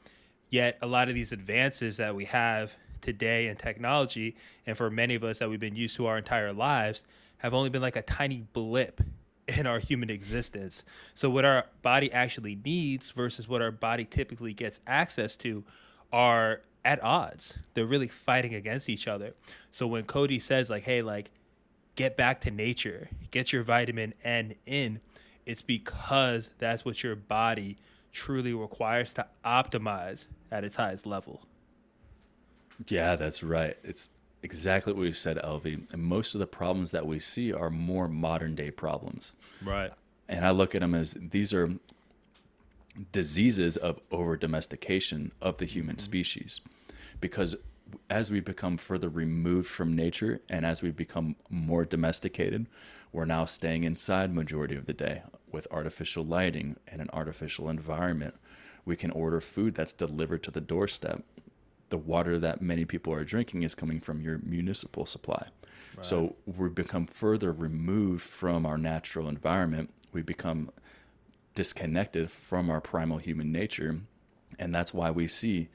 [0.50, 4.36] Yet a lot of these advances that we have today in technology,
[4.66, 7.04] and for many of us that we've been used to our entire lives,
[7.38, 9.00] have only been like a tiny blip
[9.48, 10.84] in our human existence.
[11.14, 15.64] So, what our body actually needs versus what our body typically gets access to
[16.12, 17.54] are at odds.
[17.72, 19.32] They're really fighting against each other.
[19.72, 21.30] So when Cody says like, "Hey, like
[21.94, 23.08] get back to nature.
[23.30, 25.00] Get your vitamin N in."
[25.46, 27.76] It's because that's what your body
[28.12, 31.42] truly requires to optimize at its highest level.
[32.88, 33.76] Yeah, that's right.
[33.82, 34.08] It's
[34.42, 35.90] exactly what you said, Alvy.
[35.92, 39.34] And most of the problems that we see are more modern day problems.
[39.64, 39.92] Right.
[40.28, 41.72] And I look at them as these are
[43.12, 46.00] diseases of over domestication of the human mm-hmm.
[46.00, 46.60] species
[47.20, 47.56] because
[48.08, 52.66] as we become further removed from nature and as we become more domesticated
[53.12, 58.34] we're now staying inside majority of the day with artificial lighting and an artificial environment
[58.84, 61.24] we can order food that's delivered to the doorstep
[61.90, 65.48] the water that many people are drinking is coming from your municipal supply
[65.96, 66.06] right.
[66.06, 70.70] so we become further removed from our natural environment we become
[71.54, 74.00] disconnected from our primal human nature.
[74.58, 75.68] And that's why we see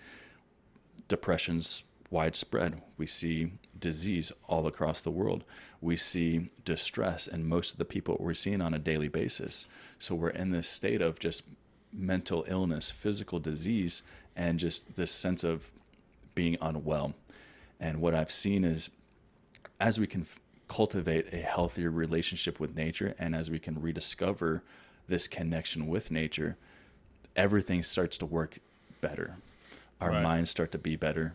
[1.07, 2.81] depressions widespread.
[2.97, 5.43] We see disease all across the world.
[5.81, 9.67] We see distress and most of the people we're seeing on a daily basis.
[9.99, 11.43] So we're in this state of just
[11.93, 14.03] mental illness, physical disease,
[14.35, 15.71] and just this sense of
[16.35, 17.13] being unwell.
[17.79, 18.89] And what I've seen is
[19.79, 24.61] as we can f- cultivate a healthier relationship with nature and as we can rediscover
[25.07, 26.57] this connection with nature,
[27.35, 28.59] everything starts to work
[29.01, 29.37] better.
[29.99, 30.23] Our right.
[30.23, 31.33] minds start to be better.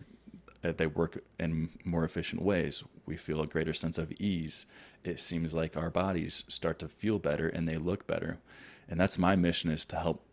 [0.65, 2.83] Uh, they work in more efficient ways.
[3.07, 4.67] We feel a greater sense of ease.
[5.05, 8.39] It seems like our bodies start to feel better and they look better.
[8.89, 10.25] And that's my mission is to help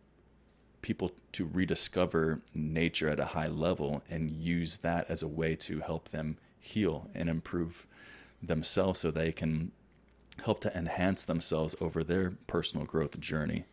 [0.81, 5.79] people to rediscover nature at a high level and use that as a way to
[5.81, 7.85] help them heal and improve
[8.41, 9.71] themselves so they can
[10.43, 13.65] help to enhance themselves over their personal growth journey.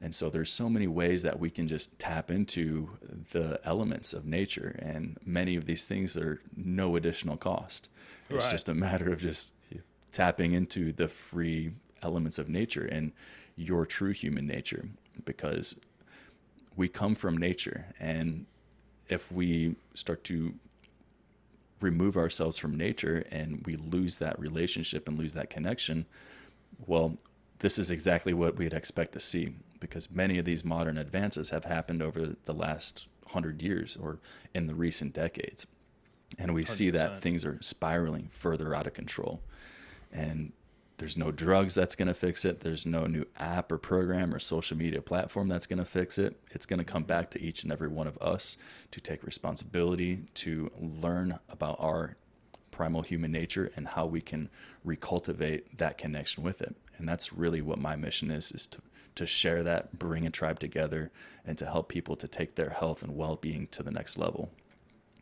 [0.00, 2.90] And so there's so many ways that we can just tap into
[3.30, 7.88] the elements of nature and many of these things are no additional cost.
[8.28, 9.54] It's just a matter of just
[10.12, 13.12] tapping into the free elements of nature and
[13.56, 14.88] your true human nature
[15.24, 15.80] because
[16.76, 18.46] we come from nature and
[19.08, 20.54] if we start to
[21.80, 26.06] remove ourselves from nature and we lose that relationship and lose that connection,
[26.86, 27.16] Well,
[27.58, 29.54] this is exactly what we'd expect to see
[29.84, 34.18] because many of these modern advances have happened over the last hundred years or
[34.54, 35.66] in the recent decades.
[36.38, 36.68] And we 100%.
[36.68, 39.42] see that things are spiraling further out of control.
[40.10, 40.52] And
[40.96, 42.60] there's no drugs that's going to fix it.
[42.60, 46.40] There's no new app or program or social media platform that's going to fix it.
[46.50, 48.56] It's going to come back to each and every one of us
[48.92, 52.16] to take responsibility, to learn about our
[52.70, 54.48] primal human nature and how we can
[54.86, 56.74] recultivate that connection with it.
[56.96, 58.80] And that's really what my mission is is to
[59.14, 61.10] to share that, bring a tribe together
[61.46, 64.50] and to help people to take their health and well-being to the next level.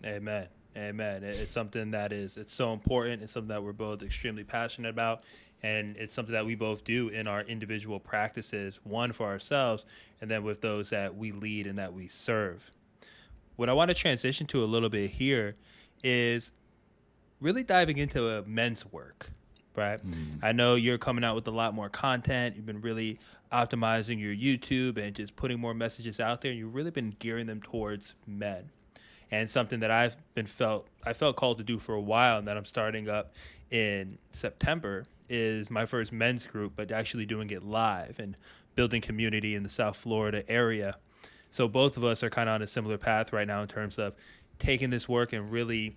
[0.05, 0.47] Amen.
[0.77, 1.23] Amen.
[1.23, 3.23] It's something that is it's so important.
[3.23, 5.25] It's something that we're both extremely passionate about,
[5.63, 8.81] and it's something that we both do in our individual practices.
[8.85, 9.85] One for ourselves,
[10.23, 12.71] and then with those that we lead and that we serve.
[13.57, 15.57] What I want to transition to a little bit here
[16.03, 16.53] is
[17.41, 19.29] really diving into men's work,
[19.77, 20.03] right?
[20.03, 20.39] Mm.
[20.43, 22.57] I know you're coming out with a lot more content.
[22.57, 23.19] You've been really
[23.53, 26.51] optimizing your YouTube and just putting more messages out there.
[26.51, 28.71] And you've really been gearing them towards men.
[29.31, 32.49] And something that I've been felt I felt called to do for a while and
[32.49, 33.33] that I'm starting up
[33.71, 38.37] in September is my first men's group, but actually doing it live and
[38.75, 40.97] building community in the South Florida area.
[41.51, 43.99] So both of us are kind of on a similar path right now in terms
[43.99, 44.15] of
[44.59, 45.97] taking this work and really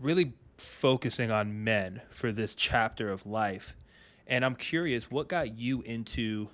[0.00, 3.74] really focusing on men for this chapter of life.
[4.26, 6.48] And I'm curious, what got you into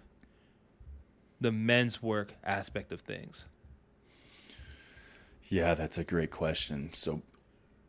[1.41, 3.47] the men's work aspect of things?
[5.49, 6.91] Yeah, that's a great question.
[6.93, 7.23] So,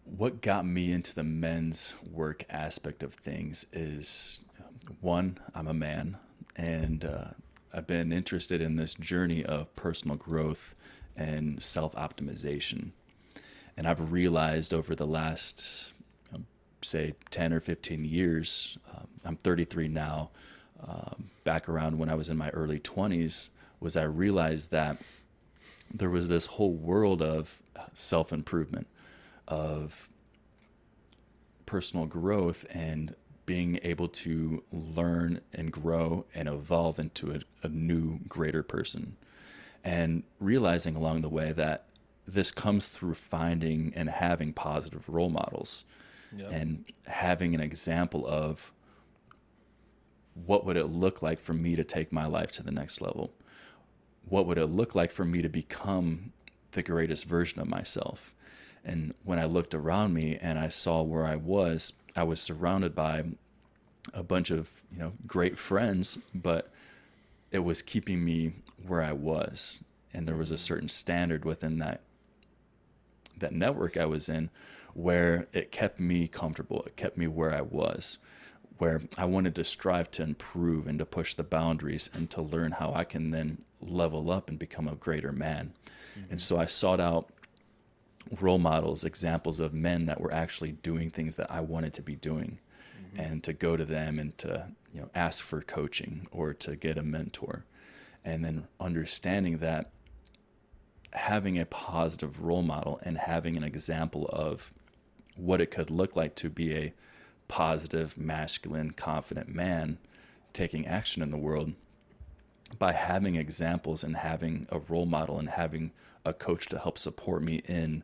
[0.04, 4.42] what got me into the men's work aspect of things is
[5.00, 6.18] one, I'm a man,
[6.56, 7.26] and uh,
[7.74, 10.76] I've been interested in this journey of personal growth
[11.16, 12.92] and self optimization.
[13.78, 15.94] And I've realized over the last,
[16.34, 16.46] um,
[16.82, 20.30] say, 10 or 15 years, um, I'm 33 now,
[20.86, 24.98] um, back around when I was in my early 20s, was I realized that
[25.94, 27.62] there was this whole world of
[27.94, 28.88] self improvement,
[29.48, 30.10] of
[31.66, 38.20] personal growth, and being able to learn and grow and evolve into a, a new,
[38.28, 39.18] greater person.
[39.84, 41.86] And realizing along the way that
[42.28, 45.86] this comes through finding and having positive role models
[46.36, 46.52] yep.
[46.52, 48.72] and having an example of
[50.34, 53.34] what would it look like for me to take my life to the next level?
[54.28, 56.32] What would it look like for me to become
[56.72, 58.34] the greatest version of myself?
[58.84, 62.96] And when i looked around me and i saw where i was i was surrounded
[62.96, 63.24] by
[64.12, 66.72] a bunch of you know great friends but
[67.52, 68.54] it was keeping me
[68.88, 69.84] where i was.
[70.14, 72.02] And there was a certain standard within that
[73.38, 74.50] that network I was in
[74.94, 76.84] where it kept me comfortable.
[76.84, 78.18] It kept me where I was,
[78.82, 82.72] where I wanted to strive to improve and to push the boundaries and to learn
[82.72, 85.74] how I can then level up and become a greater man.
[86.18, 86.32] Mm-hmm.
[86.32, 87.30] And so I sought out
[88.40, 92.16] role models, examples of men that were actually doing things that I wanted to be
[92.16, 92.58] doing.
[93.00, 93.20] Mm-hmm.
[93.20, 96.98] And to go to them and to you know ask for coaching or to get
[96.98, 97.66] a mentor,
[98.26, 99.92] and then understanding that
[101.14, 104.74] having a positive role model and having an example of
[105.36, 106.94] what it could look like to be a
[107.52, 109.98] positive, masculine, confident man
[110.54, 111.74] taking action in the world
[112.80, 115.92] by having examples and having a role model and having
[116.26, 118.04] a coach to help support me in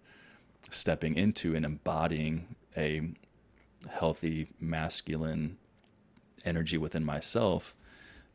[0.70, 3.10] stepping into and embodying a
[3.90, 5.58] healthy masculine
[6.44, 7.74] energy within myself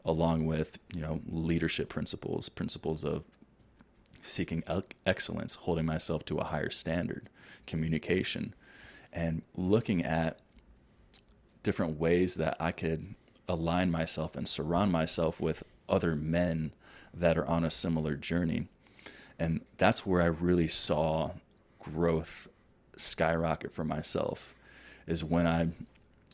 [0.05, 3.25] along with you know leadership principles principles of
[4.23, 4.63] seeking
[5.05, 7.29] excellence, holding myself to a higher standard,
[7.67, 8.55] communication,
[9.13, 10.39] and looking at
[11.63, 13.15] different ways that I could
[13.49, 16.73] align myself and surround myself with other men
[17.13, 18.69] that are on a similar journey.
[19.39, 21.33] And that's where I really saw
[21.79, 22.49] growth
[22.97, 24.55] skyrocket for myself
[25.07, 25.69] is when I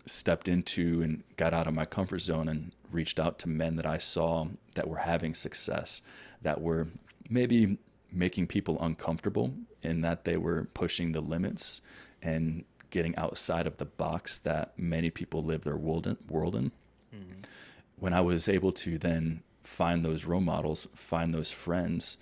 [0.06, 3.86] stepped into and got out of my comfort zone and reached out to men that
[3.86, 6.02] I saw that were having success,
[6.42, 6.88] that were
[7.28, 7.78] maybe
[8.10, 9.52] making people uncomfortable
[9.82, 11.80] in that they were pushing the limits
[12.22, 16.16] and getting outside of the box that many people live their world in.
[16.28, 16.72] World in.
[17.14, 17.40] Mm-hmm.
[17.98, 22.16] When I was able to then find those role models, find those friends,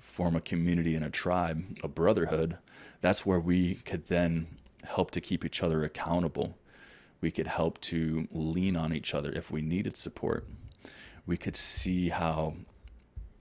[0.00, 2.58] form a community and a tribe, a brotherhood,
[3.00, 4.48] that's where we could then
[4.84, 6.56] help to keep each other accountable.
[7.20, 10.46] We could help to lean on each other if we needed support.
[11.26, 12.54] We could see how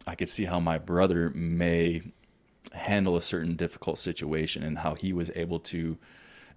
[0.06, 2.02] I could see how my brother may
[2.72, 5.98] handle a certain difficult situation and how he was able to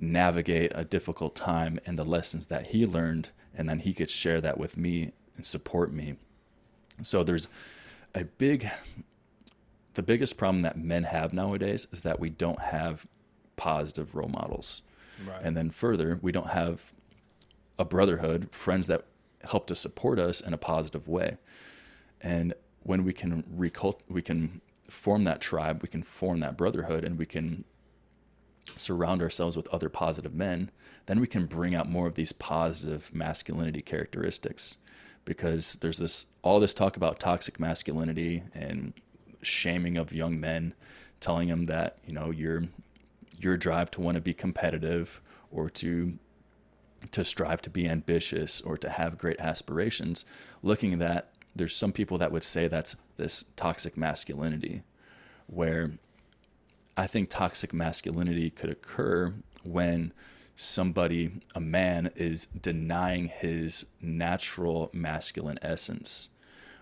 [0.01, 4.41] navigate a difficult time and the lessons that he learned and then he could share
[4.41, 6.17] that with me and support me.
[7.03, 7.49] So there's
[8.15, 8.71] a big
[9.95, 13.07] the biggest problem that men have nowadays is that we don't have
[13.57, 14.83] positive role models.
[15.27, 15.43] Right.
[15.43, 16.95] and then further we don't have
[17.79, 19.05] a brotherhood friends that
[19.43, 21.37] help to support us in a positive way.
[22.23, 27.05] And when we can recult we can form that tribe we can form that brotherhood
[27.05, 27.65] and we can
[28.77, 30.71] surround ourselves with other positive men,
[31.07, 34.77] then we can bring out more of these positive masculinity characteristics.
[35.25, 38.95] Because there's this all this talk about toxic masculinity and
[39.43, 40.75] shaming of young men,
[41.21, 42.65] telling them that you know your
[43.39, 46.19] your drive to want to be competitive or to
[47.11, 50.25] to strive to be ambitious or to have great aspirations.
[50.63, 54.83] Looking at that, there's some people that would say that's this toxic masculinity,
[55.47, 55.93] where
[56.97, 60.13] I think toxic masculinity could occur when
[60.57, 66.31] somebody, a man, is denying his natural masculine essence.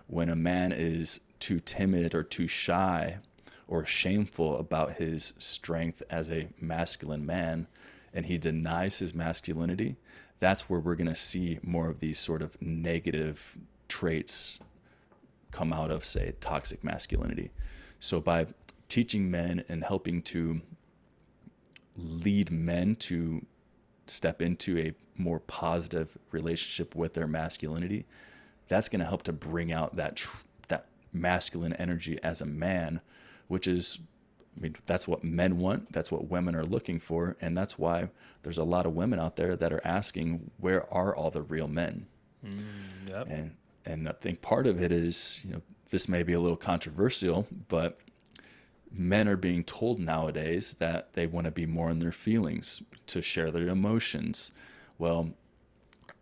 [0.07, 3.19] When a man is too timid or too shy
[3.67, 7.67] or shameful about his strength as a masculine man
[8.13, 9.95] and he denies his masculinity,
[10.39, 13.57] that's where we're going to see more of these sort of negative
[13.87, 14.59] traits
[15.51, 17.51] come out of, say, toxic masculinity.
[17.99, 18.47] So by
[18.89, 20.61] teaching men and helping to
[21.95, 23.45] lead men to
[24.07, 28.05] step into a more positive relationship with their masculinity
[28.67, 30.37] that's going to help to bring out that tr-
[30.69, 33.01] that masculine energy as a man
[33.47, 33.99] which is
[34.57, 38.09] I mean that's what men want that's what women are looking for and that's why
[38.43, 41.67] there's a lot of women out there that are asking where are all the real
[41.67, 42.07] men
[42.45, 42.61] mm,
[43.09, 43.27] yep.
[43.29, 46.57] and and I think part of it is you know this may be a little
[46.57, 47.99] controversial but
[48.91, 53.21] men are being told nowadays that they want to be more in their feelings, to
[53.21, 54.51] share their emotions.
[54.97, 55.31] Well,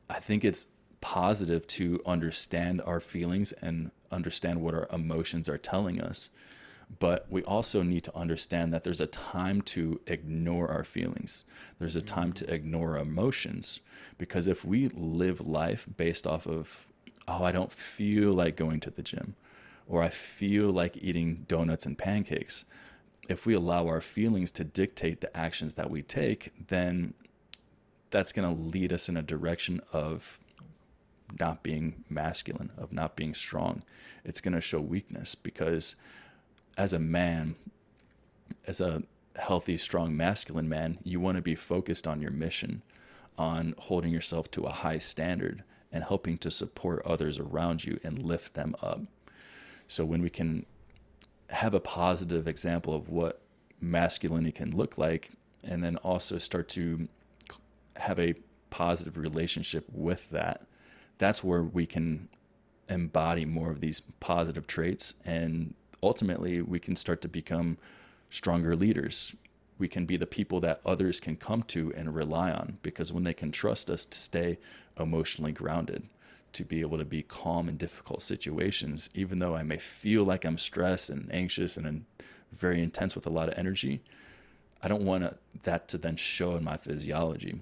[0.10, 0.68] I think it's
[1.02, 6.30] positive to understand our feelings and understand what our emotions are telling us.
[7.00, 11.44] But we also need to understand that there's a time to ignore our feelings.
[11.80, 13.82] There's a time to ignore emotions.
[14.18, 16.88] Because if we live life based off of,
[17.28, 19.36] oh, I don't feel like going to the gym,
[19.88, 22.66] or I feel like eating donuts and pancakes.
[23.30, 27.14] If we allow our feelings to dictate the actions that we take, then
[28.10, 30.40] that's going to lead us in a direction of
[31.40, 33.84] not being masculine, of not being strong.
[34.24, 35.96] It's going to show weakness because
[36.78, 37.56] as a man,
[38.66, 39.04] as a
[39.36, 42.82] healthy, strong, masculine man, you want to be focused on your mission,
[43.38, 48.20] on holding yourself to a high standard and helping to support others around you and
[48.20, 49.02] lift them up.
[49.88, 50.66] So when we can
[51.50, 53.42] have a positive example of what
[53.80, 55.32] masculinity can look like,
[55.64, 57.08] and then also start to
[57.96, 58.36] have a
[58.70, 60.66] positive relationship with that,
[61.18, 62.30] that's where we can
[62.90, 65.16] embody more of these positive traits.
[65.26, 65.74] And
[66.04, 67.78] ultimately, we can start to become
[68.30, 69.36] stronger leaders.
[69.78, 73.24] We can be the people that others can come to and rely on because when
[73.24, 74.58] they can trust us to stay
[75.00, 76.08] emotionally grounded
[76.54, 80.46] to be able to be calm in difficult situations, even though I may feel like
[80.46, 82.06] I'm stressed and anxious and
[82.52, 84.02] very intense with a lot of energy.
[84.82, 87.60] I don't want that to then show in my physiology.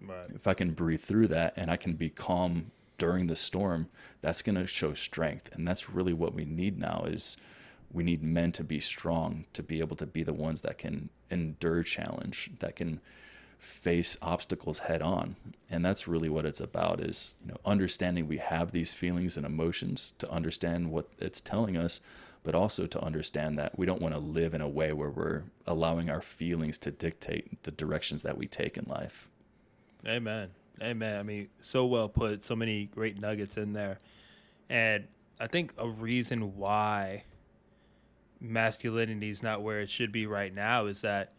[0.00, 0.26] Right.
[0.34, 3.88] If I can breathe through that and I can be calm during the storm,
[4.20, 7.04] that's going to show strength, and that's really what we need now.
[7.06, 7.36] Is
[7.92, 11.08] we need men to be strong to be able to be the ones that can
[11.30, 13.00] endure challenge, that can
[13.66, 15.36] face obstacles head on.
[15.68, 19.44] And that's really what it's about is you know understanding we have these feelings and
[19.44, 22.00] emotions to understand what it's telling us
[22.42, 25.42] but also to understand that we don't want to live in a way where we're
[25.66, 29.28] allowing our feelings to dictate the directions that we take in life.
[30.06, 30.50] Amen.
[30.80, 31.18] Amen.
[31.18, 32.44] I mean so well put.
[32.44, 33.98] So many great nuggets in there.
[34.70, 35.08] And
[35.38, 37.24] i think a reason why
[38.40, 41.32] masculinity is not where it should be right now is that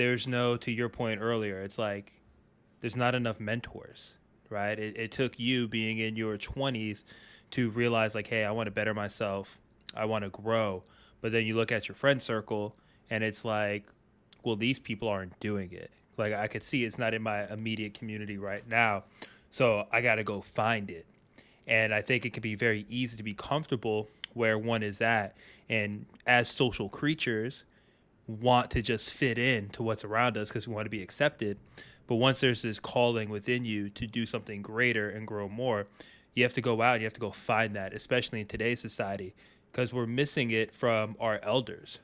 [0.00, 2.12] there's no to your point earlier it's like
[2.80, 4.14] there's not enough mentors
[4.50, 4.78] right?
[4.78, 7.04] It, it took you being in your 20s
[7.52, 9.56] to realize like hey i want to better myself
[9.96, 10.82] i want to grow.
[11.20, 12.74] But then you look at your friend circle
[13.08, 13.84] and it's like
[14.44, 15.90] well these people aren't doing it.
[16.16, 19.04] Like i could see it's not in my immediate community right now
[19.52, 21.06] so i got to go find it.
[21.66, 25.36] And i think it can be very easy to be comfortable where one is at.
[25.68, 27.64] And as social creatures
[28.34, 31.58] want to just fit in to what's around us because we want to be accepted.
[32.06, 35.86] But once there's this calling within you to do something greater and grow more,
[36.34, 38.80] you have to go out, and you have to go find that, especially in today's
[38.80, 39.34] society,
[39.70, 41.98] because we're missing it from our elders.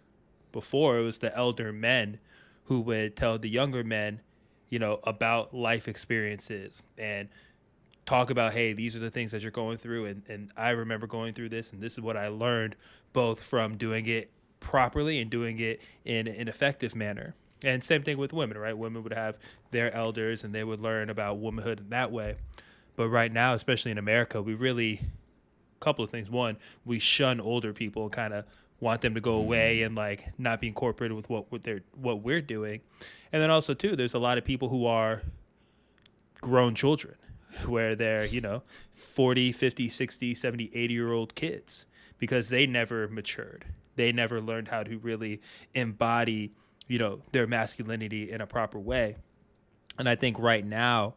[0.53, 2.19] Before, it was the elder men
[2.65, 4.21] who would tell the younger men,
[4.69, 7.29] you know, about life experiences and
[8.05, 10.07] talk about, hey, these are the things that you're going through.
[10.07, 12.77] And, and I remember going through this, and this is what I learned
[13.13, 14.31] both from doing it
[14.67, 17.37] properly and doing it in an effective manner.
[17.63, 18.77] And same thing with women, right?
[18.77, 19.39] Women would have
[19.71, 22.35] their elders and they would learn about womanhood in that way.
[22.97, 25.03] But right now, especially in America, we really,
[25.81, 26.29] a couple of things.
[26.29, 28.45] One, we shun older people and kind of
[28.81, 29.47] want them to go mm-hmm.
[29.47, 32.81] away and like not be incorporated with what, what they're what we're doing.
[33.33, 35.23] And then also too, there's a lot of people who are
[36.41, 37.15] grown children
[37.67, 38.65] where they're, you know,
[38.97, 41.87] 40, 50, 60, 70, 80 year old kids
[42.19, 43.65] because they never matured.
[43.97, 45.41] They never learned how to really
[45.75, 46.53] embody,
[46.89, 49.17] you know, their masculinity in a proper way.
[49.99, 51.15] And I think right now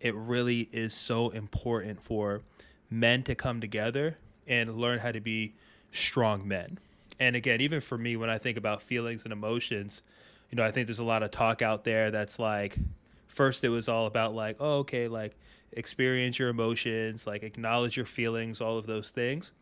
[0.00, 2.42] it really is so important for
[2.90, 5.54] men to come together and learn how to be
[5.92, 6.78] strong men
[7.18, 10.02] and again, even for me, when I think about feelings and emotions,
[10.50, 12.76] you know, I think there's a lot of talk out there that's like,
[13.26, 15.34] first it was all about like, oh, okay, like
[15.72, 19.52] experience your emotions, like acknowledge your feelings, all of those things.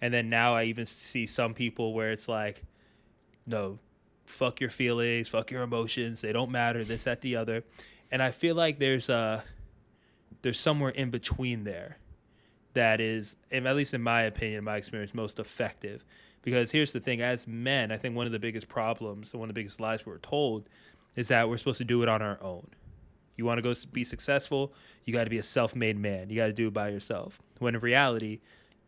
[0.00, 2.62] And then now I even see some people where it's like,
[3.46, 3.78] no,
[4.26, 7.64] fuck your feelings, fuck your emotions, they don't matter, this, that, the other.
[8.10, 9.42] And I feel like there's a,
[10.42, 11.98] there's somewhere in between there
[12.74, 16.04] that is, at least in my opinion, my experience, most effective
[16.42, 19.54] because here's the thing as men, I think one of the biggest problems, one of
[19.54, 20.68] the biggest lies we're told
[21.16, 22.66] is that we're supposed to do it on our own.
[23.36, 24.72] You want to go be successful,
[25.04, 26.30] you got to be a self made man.
[26.30, 27.40] You got to do it by yourself.
[27.58, 28.40] When in reality,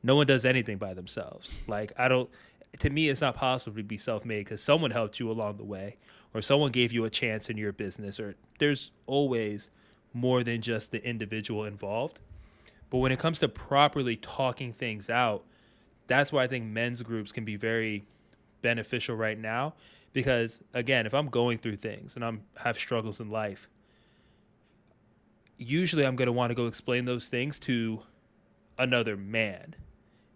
[0.03, 1.55] no one does anything by themselves.
[1.67, 2.31] Like, I don't,
[2.79, 5.65] to me, it's not possible to be self made because someone helped you along the
[5.65, 5.97] way
[6.33, 9.69] or someone gave you a chance in your business, or there's always
[10.13, 12.21] more than just the individual involved.
[12.89, 15.45] But when it comes to properly talking things out,
[16.07, 18.05] that's why I think men's groups can be very
[18.63, 19.75] beneficial right now
[20.13, 23.69] because again, if I'm going through things and I'm have struggles in life,
[25.57, 28.03] usually I'm going to want to go explain those things to
[28.79, 29.77] another man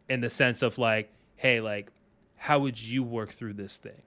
[0.09, 1.91] in the sense of like, hey, like
[2.37, 4.03] how would you work through this thing?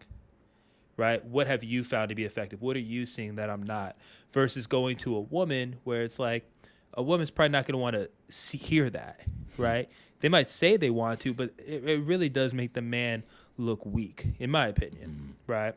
[0.95, 1.23] Right?
[1.23, 2.61] What have you found to be effective?
[2.61, 3.95] What are you seeing that I'm not?
[4.33, 6.49] Versus going to a woman where it's like
[6.93, 9.21] a woman's probably not going to want to see, hear that,
[9.57, 9.87] right?
[10.19, 13.23] they might say they want to, but it, it really does make the man
[13.57, 15.33] look weak, in my opinion, mm.
[15.47, 15.75] right?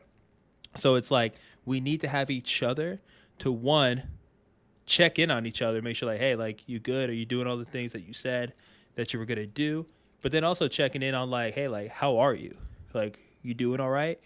[0.77, 3.01] So it's like we need to have each other
[3.39, 4.03] to one
[4.85, 7.09] check in on each other, make sure like, hey, like you good?
[7.09, 8.53] Are you doing all the things that you said
[8.95, 9.85] that you were gonna do?
[10.21, 12.55] But then also checking in on like, hey, like how are you?
[12.93, 14.19] Like you doing all right?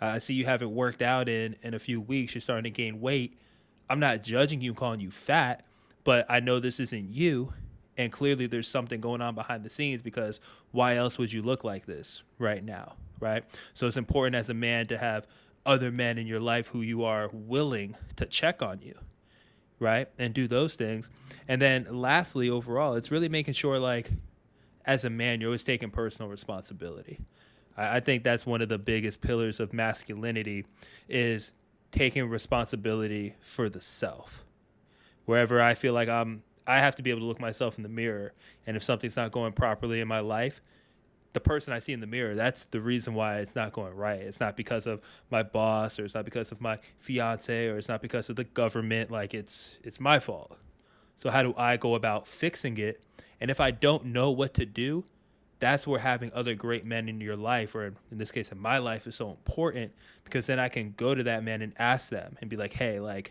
[0.00, 2.34] Uh, I see you haven't worked out in in a few weeks.
[2.34, 3.38] You're starting to gain weight.
[3.90, 5.64] I'm not judging you, calling you fat,
[6.04, 7.52] but I know this isn't you
[7.98, 10.40] and clearly there's something going on behind the scenes because
[10.70, 13.44] why else would you look like this right now right
[13.74, 15.26] so it's important as a man to have
[15.66, 18.94] other men in your life who you are willing to check on you
[19.80, 21.10] right and do those things
[21.48, 24.10] and then lastly overall it's really making sure like
[24.88, 27.20] as a man you're always taking personal responsibility
[27.76, 30.66] I, I think that's one of the biggest pillars of masculinity
[31.08, 31.52] is
[31.92, 34.44] taking responsibility for the self
[35.26, 37.88] wherever i feel like i'm I have to be able to look myself in the
[37.88, 38.34] mirror,
[38.66, 40.60] and if something's not going properly in my life,
[41.32, 44.20] the person I see in the mirror, that's the reason why it's not going right.
[44.20, 47.88] It's not because of my boss or it's not because of my fiance or it's
[47.88, 49.10] not because of the government.
[49.10, 50.58] Like it's it's my fault.
[51.16, 53.02] So how do I go about fixing it?
[53.40, 55.04] And if I don't know what to do,
[55.60, 58.78] that's where having other great men in your life, or in this case in my
[58.78, 59.92] life, is so important
[60.24, 63.00] because then I can go to that man and ask them and be like, hey,
[63.00, 63.30] like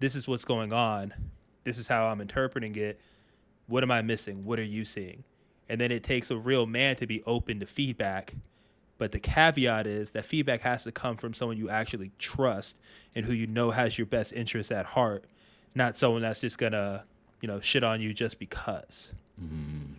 [0.00, 1.14] this is what's going on
[1.64, 3.00] this is how I'm interpreting it.
[3.66, 4.44] What am I missing?
[4.44, 5.24] What are you seeing?
[5.68, 8.34] And then it takes a real man to be open to feedback.
[8.98, 12.76] But the caveat is that feedback has to come from someone you actually trust
[13.14, 15.24] and who you know has your best interest at heart,
[15.74, 17.04] not someone that's just gonna,
[17.40, 19.10] you know, shit on you just because.
[19.40, 19.94] Mm.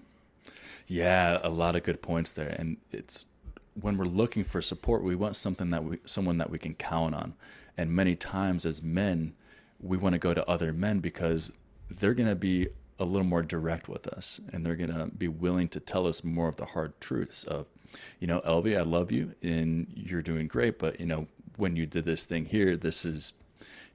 [0.87, 3.27] Yeah, a lot of good points there, and it's
[3.79, 7.15] when we're looking for support, we want something that we, someone that we can count
[7.15, 7.33] on.
[7.77, 9.33] And many times, as men,
[9.81, 11.51] we want to go to other men because
[11.89, 12.67] they're going to be
[12.99, 16.23] a little more direct with us and they're going to be willing to tell us
[16.23, 17.65] more of the hard truths of
[18.19, 21.27] you know Alvy I love you and you're doing great but you know
[21.57, 23.33] when you did this thing here this is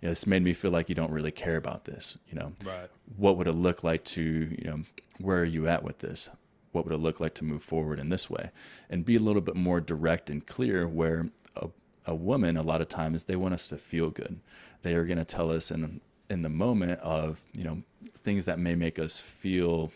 [0.01, 2.53] you know, this made me feel like you don't really care about this you know?
[2.65, 2.89] Right.
[3.17, 4.81] What would it look like to you know
[5.19, 6.31] where are you at with this?
[6.73, 8.51] What would it look like to move forward in this way?
[8.91, 11.69] And be a little bit more direct and clear where a,
[12.07, 14.41] a woman a lot of times they want us to feel good.
[14.83, 16.01] They are going to tell us in
[16.31, 17.83] in the moment of you know
[18.23, 19.93] things that may make us feel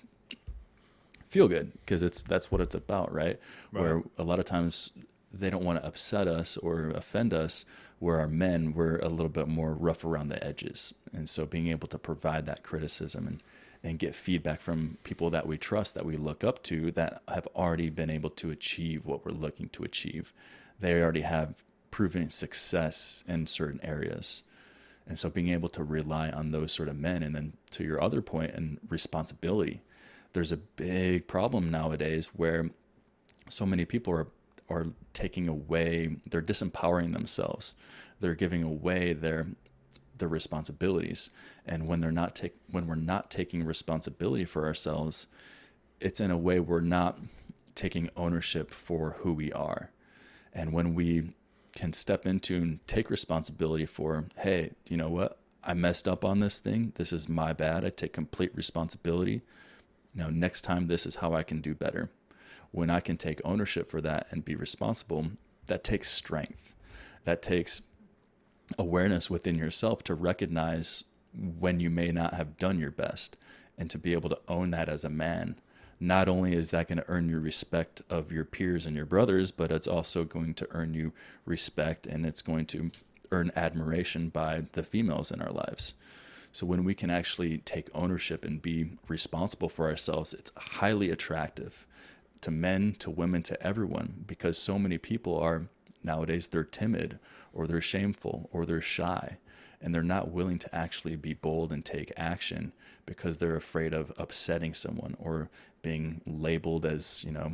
[1.28, 3.38] feel good because it's that's what it's about right?
[3.70, 3.82] right?
[3.82, 4.92] where a lot of times
[5.32, 7.64] they don't want to upset us or offend us
[8.02, 10.92] where our men were a little bit more rough around the edges.
[11.12, 13.42] And so being able to provide that criticism and,
[13.84, 17.46] and get feedback from people that we trust, that we look up to, that have
[17.54, 20.32] already been able to achieve what we're looking to achieve.
[20.80, 24.42] They already have proven success in certain areas.
[25.06, 27.22] And so being able to rely on those sort of men.
[27.22, 29.80] And then to your other point and responsibility,
[30.32, 32.70] there's a big problem nowadays where
[33.48, 34.26] so many people are
[34.68, 37.74] are taking away they're disempowering themselves.
[38.20, 39.48] They're giving away their
[40.18, 41.30] their responsibilities.
[41.66, 45.26] And when they're not take when we're not taking responsibility for ourselves
[46.00, 47.18] it's in a way we're not
[47.76, 49.90] taking ownership for who we are.
[50.52, 51.34] And when we
[51.76, 55.38] can step into and take responsibility for hey you know what?
[55.64, 56.92] I messed up on this thing.
[56.96, 57.84] This is my bad.
[57.84, 59.42] I take complete responsibility.
[60.14, 62.10] Know next time this is how i can do better
[62.72, 65.32] when I can take ownership for that and be responsible,
[65.66, 66.74] that takes strength.
[67.24, 67.82] That takes
[68.78, 73.36] awareness within yourself to recognize when you may not have done your best
[73.78, 75.56] and to be able to own that as a man.
[76.00, 79.50] Not only is that going to earn you respect of your peers and your brothers,
[79.50, 81.12] but it's also going to earn you
[81.44, 82.90] respect and it's going to
[83.30, 85.94] earn admiration by the females in our lives.
[86.50, 91.86] So when we can actually take ownership and be responsible for ourselves, it's highly attractive
[92.42, 95.66] to men, to women, to everyone, because so many people are
[96.04, 97.18] nowadays they're timid
[97.52, 99.38] or they're shameful or they're shy
[99.80, 102.72] and they're not willing to actually be bold and take action
[103.04, 105.50] because they're afraid of upsetting someone or
[105.82, 107.52] being labeled as, you know,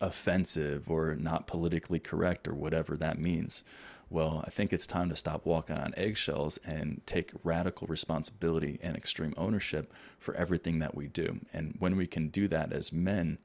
[0.00, 3.62] offensive or not politically correct or whatever that means.
[4.10, 8.96] Well, I think it's time to stop walking on eggshells and take radical responsibility and
[8.96, 11.40] extreme ownership for everything that we do.
[11.52, 13.38] And when we can do that as men,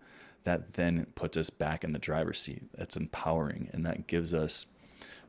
[0.43, 2.63] that then puts us back in the driver's seat.
[2.73, 4.65] That's empowering and that gives us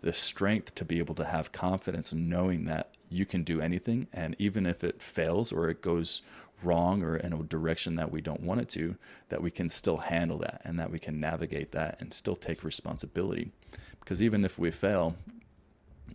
[0.00, 4.36] the strength to be able to have confidence knowing that you can do anything and
[4.38, 6.22] even if it fails or it goes
[6.62, 8.96] wrong or in a direction that we don't want it to
[9.28, 12.64] that we can still handle that and that we can navigate that and still take
[12.64, 13.50] responsibility
[14.00, 15.16] because even if we fail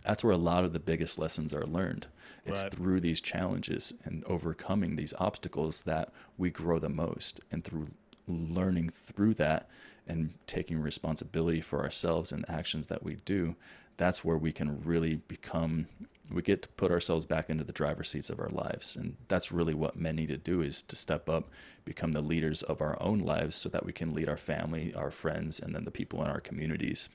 [0.02, 2.06] that's where a lot of the biggest lessons are learned
[2.44, 2.72] it's right.
[2.72, 7.88] through these challenges and overcoming these obstacles that we grow the most and through
[8.26, 9.68] learning through that
[10.06, 13.56] and taking responsibility for ourselves and actions that we do,
[13.96, 15.86] that's where we can really become
[16.32, 18.96] we get to put ourselves back into the driver's seats of our lives.
[18.96, 21.50] And that's really what men need to do is to step up
[21.84, 25.10] become the leaders of our own lives so that we can lead our family our
[25.10, 27.10] friends and then the people in our communities.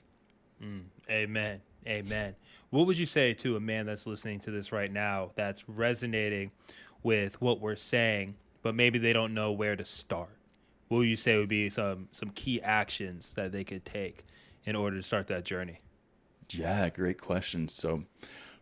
[0.62, 2.34] Mm, amen amen.
[2.70, 6.50] What would you say to a man that's listening to this right now that's resonating
[7.02, 10.36] with what we're saying but maybe they don't know where to start
[10.90, 14.24] what would you say would be some some key actions that they could take
[14.64, 15.78] in order to start that journey?
[16.52, 17.68] Yeah, great question.
[17.68, 18.02] So,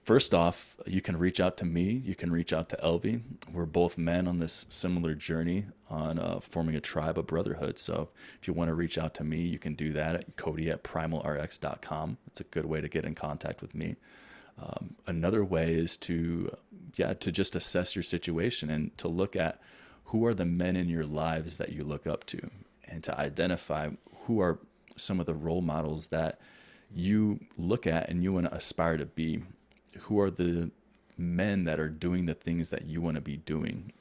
[0.05, 2.03] first off, you can reach out to me.
[2.05, 3.23] You can reach out to Alvy.
[3.51, 7.79] We're both men on this similar journey on uh, forming a tribe, a brotherhood.
[7.79, 10.71] So, if you want to reach out to me, you can do that at Cody
[10.71, 12.19] at primalrx.com.
[12.27, 13.97] It's a good way to get in contact with me.
[14.61, 16.55] Um, another way is to,
[16.97, 19.63] yeah, to just assess your situation and to look at
[20.09, 22.51] who are the men in your lives that you look up to?
[22.85, 23.91] And to identify
[24.25, 24.59] who are
[24.97, 26.41] some of the role models that
[26.95, 29.43] you look at and you want to aspire to be.
[30.03, 30.71] Who are the
[31.19, 33.93] men that are doing the things that you want to be doing?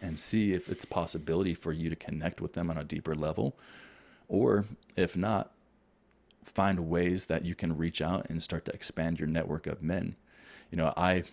[0.00, 3.56] And see if it's possibility for you to connect with them on a deeper level.
[4.28, 4.64] Or
[4.96, 5.52] if not
[6.42, 10.16] find ways that you can reach out and start to expand your network of men.
[10.70, 11.24] You know i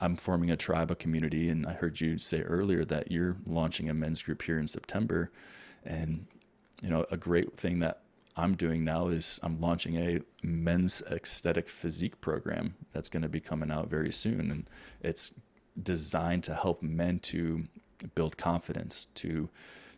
[0.00, 3.88] I'm forming a tribe, a community, and I heard you say earlier that you're launching
[3.88, 5.30] a men's group here in September.
[5.84, 6.26] And,
[6.82, 8.00] you know, a great thing that
[8.36, 13.40] I'm doing now is I'm launching a men's aesthetic physique program that's going to be
[13.40, 14.50] coming out very soon.
[14.50, 14.66] And
[15.00, 15.34] it's
[15.80, 17.64] designed to help men to
[18.14, 19.48] build confidence, to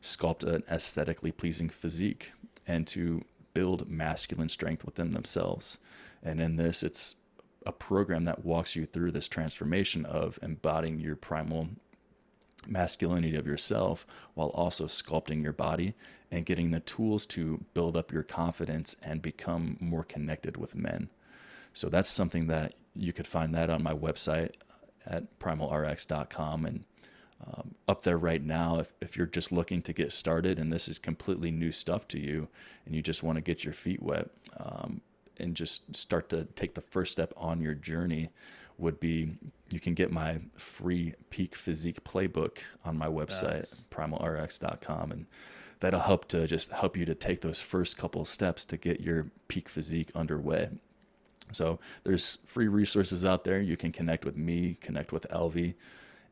[0.02, 2.32] sculpt an aesthetically pleasing physique,
[2.66, 3.24] and to
[3.54, 5.78] build masculine strength within themselves.
[6.22, 7.16] And in this, it's
[7.66, 11.68] a program that walks you through this transformation of embodying your primal
[12.66, 15.94] masculinity of yourself while also sculpting your body
[16.30, 21.08] and getting the tools to build up your confidence and become more connected with men.
[21.72, 24.52] So that's something that you could find that on my website
[25.06, 26.84] at primalrx.com and
[27.46, 30.88] um, up there right now if, if you're just looking to get started and this
[30.88, 32.48] is completely new stuff to you
[32.86, 35.02] and you just want to get your feet wet um,
[35.40, 38.30] and just start to take the first step on your journey
[38.78, 39.36] would be
[39.70, 43.84] you can get my free peak physique playbook on my website nice.
[43.90, 45.26] primalrx.com and
[45.80, 49.30] that'll help to just help you to take those first couple steps to get your
[49.48, 50.68] peak physique underway
[51.52, 53.60] So there's free resources out there.
[53.60, 55.74] You can connect with me, connect with Alvy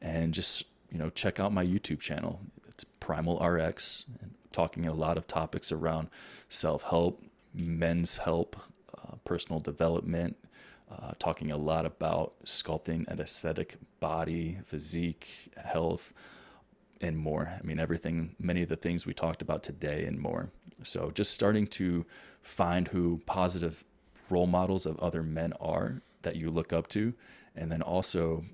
[0.03, 2.41] and just you know check out my YouTube channel.
[2.69, 4.07] It's Primal RX,
[4.53, 6.09] talking a lot of topics around
[6.49, 7.23] self help,
[7.55, 8.57] men's help,
[9.03, 10.37] uh, personal development,
[10.91, 16.13] uh, talking a lot about sculpting an aesthetic body, physique, health,
[17.01, 17.53] and more.
[17.59, 20.51] I mean, everything, many of the things we talked about today and more.
[20.83, 22.05] So, just starting to
[22.43, 23.85] find who positive
[24.31, 27.15] role models of other men are that you look up to,
[27.55, 28.45] and then also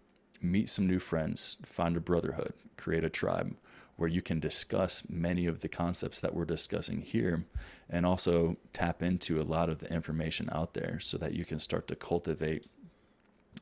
[0.43, 3.55] meet some new friends, find a brotherhood, create a tribe
[4.01, 7.45] where you can discuss many of the concepts that we're discussing here
[7.91, 11.59] and also tap into a lot of the information out there so that you can
[11.59, 12.65] start to cultivate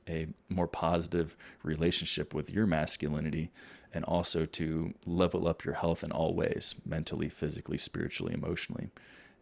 [0.09, 3.51] a more positive relationship with your masculinity
[3.93, 8.91] and also to level up your health in all ways mentally, physically, spiritually, emotionally.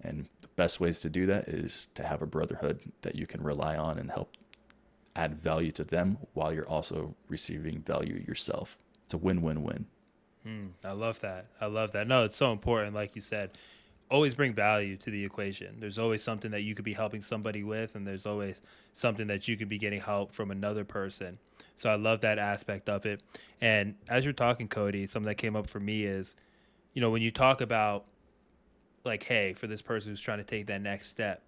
[0.01, 3.43] And the best ways to do that is to have a brotherhood that you can
[3.43, 4.35] rely on and help
[5.15, 8.79] add value to them while you're also receiving value yourself.
[9.05, 9.89] It's a win win win.
[10.47, 11.47] Mm, I love that.
[11.61, 12.07] I love that.
[12.07, 12.95] No, it's so important.
[12.95, 13.59] Like you said,
[14.11, 15.81] always bring value to the equation.
[15.81, 19.49] There's always something that you could be helping somebody with, and there's always something that
[19.49, 21.39] you could be getting help from another person.
[21.77, 23.23] So I love that aspect of it.
[23.61, 26.37] And as you're talking, Cody, something that came up for me is,
[26.95, 28.05] you know, when you talk about,
[29.05, 31.43] like, hey, for this person who's trying to take that next step,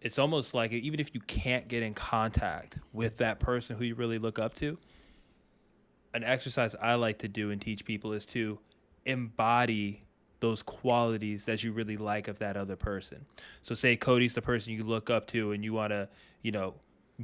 [0.00, 3.94] it's almost like even if you can't get in contact with that person who you
[3.94, 4.78] really look up to,
[6.14, 8.58] an exercise I like to do and teach people is to
[9.04, 10.00] embody
[10.40, 13.26] those qualities that you really like of that other person.
[13.62, 16.08] So say Cody's the person you look up to and you want to,
[16.42, 16.74] you know,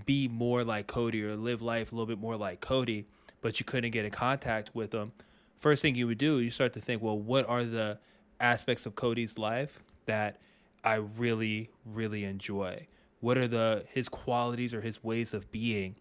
[0.06, 3.06] be more like Cody or live life a little bit more like Cody,
[3.40, 5.12] but you couldn't get in contact with them.
[5.58, 7.98] First thing you would do, you start to think, well, what are the
[8.40, 10.40] aspects of Cody's life that
[10.82, 12.86] I really really enjoy?
[13.20, 15.96] What are the his qualities or his ways of being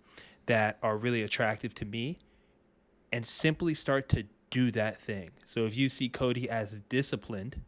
[0.45, 2.17] that are really attractive to me?
[3.11, 5.31] And simply start to do that thing.
[5.45, 7.61] So if you see Cody as disciplined,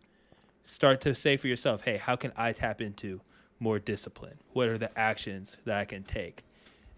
[0.63, 3.21] start to say for yourself, hey, how can I tap into
[3.59, 4.37] more discipline?
[4.53, 6.43] What are the actions that I can take?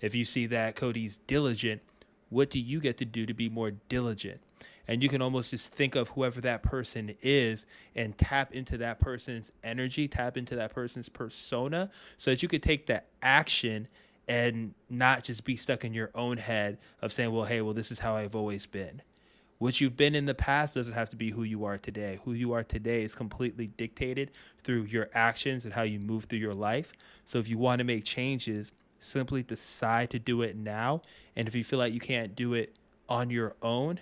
[0.01, 1.81] If you see that Cody's diligent,
[2.29, 4.41] what do you get to do to be more diligent?
[4.87, 7.65] And you can almost just think of whoever that person is
[7.95, 12.63] and tap into that person's energy, tap into that person's persona so that you could
[12.63, 13.87] take the action
[14.27, 17.91] and not just be stuck in your own head of saying, well, hey, well, this
[17.91, 19.01] is how I've always been.
[19.59, 22.19] What you've been in the past doesn't have to be who you are today.
[22.25, 24.31] Who you are today is completely dictated
[24.63, 26.93] through your actions and how you move through your life.
[27.27, 31.01] So if you want to make changes, simply decide to do it now.
[31.35, 32.75] And if you feel like you can't do it
[33.07, 33.99] on your own,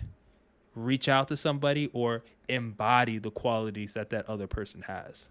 [0.74, 5.26] reach out to somebody or embody the qualities that that other person has.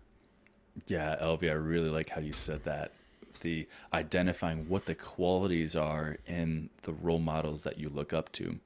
[0.87, 2.93] Yeah, Alvy, I really like how you said that
[3.41, 8.59] the identifying what the qualities are in the role models that you look up to.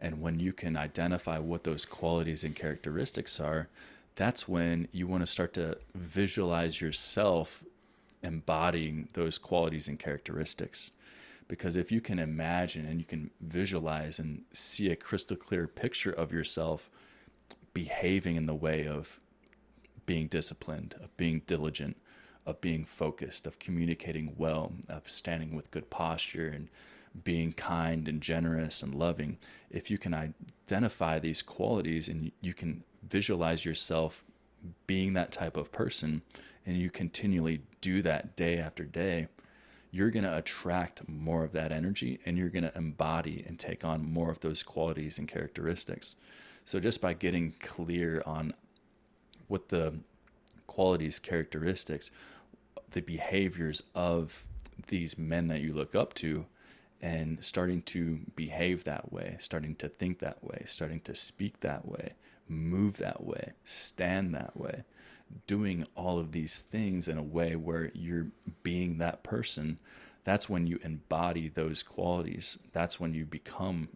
[0.00, 3.68] And when you can identify what those qualities and characteristics are,
[4.16, 7.62] that's when you want to start to visualize yourself
[8.22, 10.90] embodying those qualities and characteristics.
[11.48, 16.12] Because if you can imagine and you can visualize and see a crystal clear picture
[16.12, 16.88] of yourself
[17.74, 19.20] behaving in the way of
[20.06, 21.96] being disciplined, of being diligent,
[22.50, 26.68] of being focused, of communicating well, of standing with good posture and
[27.24, 29.38] being kind and generous and loving,
[29.70, 34.24] if you can identify these qualities and you can visualize yourself
[34.86, 36.22] being that type of person
[36.66, 39.28] and you continually do that day after day,
[39.90, 43.84] you're going to attract more of that energy and you're going to embody and take
[43.84, 46.14] on more of those qualities and characteristics.
[46.64, 48.52] So, just by getting clear on
[49.48, 49.94] what the
[50.68, 52.12] qualities, characteristics,
[52.90, 54.44] the behaviors of
[54.88, 56.46] these men that you look up to
[57.02, 61.88] and starting to behave that way, starting to think that way, starting to speak that
[61.88, 62.12] way,
[62.48, 64.84] move that way, stand that way,
[65.46, 68.28] doing all of these things in a way where you're
[68.62, 69.78] being that person,
[70.24, 72.58] that's when you embody those qualities.
[72.72, 73.88] That's when you become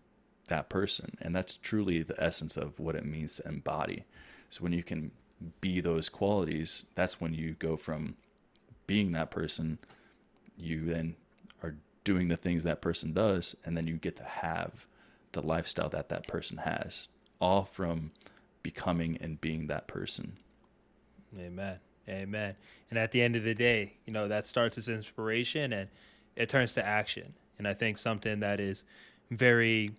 [0.49, 1.17] that person.
[1.21, 4.05] And that's truly the essence of what it means to embody.
[4.49, 5.11] So when you can
[5.61, 8.17] be those qualities, that's when you go from
[8.87, 9.79] being that person,
[10.57, 11.17] you then
[11.63, 14.87] are doing the things that person does, and then you get to have
[15.33, 17.09] the lifestyle that that person has,
[17.41, 18.13] all from
[18.63, 20.37] becoming and being that person.
[21.39, 21.79] Amen.
[22.09, 22.55] Amen.
[22.91, 25.89] And at the end of the day, you know, that starts as inspiration and
[26.37, 27.35] it turns to action.
[27.59, 28.85] And I think something that is
[29.31, 29.93] very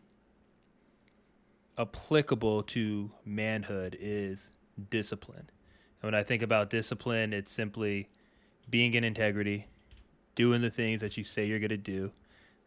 [1.78, 4.52] applicable to manhood is
[4.90, 5.50] discipline.
[6.02, 8.10] And when I think about discipline, it's simply
[8.70, 9.68] being in integrity,
[10.36, 12.12] doing the things that you say you're going to do,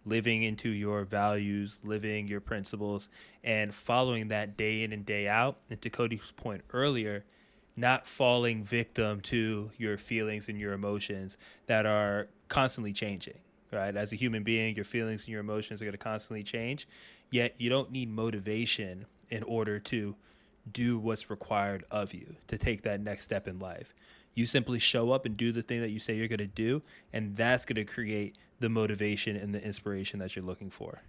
[0.04, 3.08] living into your values, living your principles,
[3.44, 5.58] and following that day in and day out.
[5.70, 7.24] And to Cody's point earlier,
[7.76, 11.36] not falling victim to your feelings and your emotions
[11.66, 13.38] that are constantly changing.
[13.70, 16.88] Right, as a human being, your feelings and your emotions are going to constantly change.
[17.30, 20.16] Yet you don't need motivation in order to
[20.72, 23.94] do what's required of you to take that next step in life.
[24.38, 26.80] You simply show up and do the thing that you say you're going to do,
[27.12, 31.02] and that's going to create the motivation and the inspiration that you're looking for.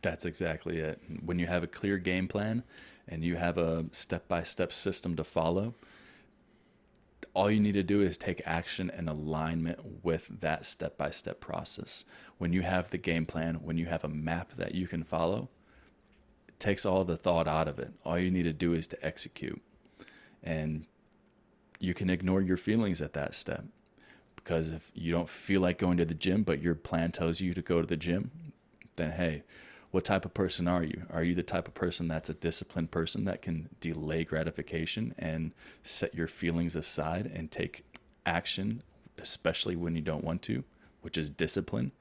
[0.00, 0.98] That's exactly it.
[1.22, 2.62] When you have a clear game plan
[3.06, 5.74] and you have a step by step system to follow,
[7.34, 11.38] all you need to do is take action in alignment with that step by step
[11.38, 12.06] process.
[12.38, 15.50] When you have the game plan, when you have a map that you can follow,
[16.48, 17.92] it takes all the thought out of it.
[18.06, 19.60] All you need to do is to execute.
[20.42, 20.86] And
[21.78, 23.64] you can ignore your feelings at that step.
[24.36, 27.52] Because if you don't feel like going to the gym, but your plan tells you
[27.54, 28.30] to go to the gym,
[28.96, 29.42] then hey,
[29.90, 31.02] what type of person are you?
[31.10, 35.52] Are you the type of person that's a disciplined person that can delay gratification and
[35.82, 37.84] set your feelings aside and take
[38.24, 38.82] action,
[39.18, 40.64] especially when you don't want to,
[41.02, 41.92] which is discipline?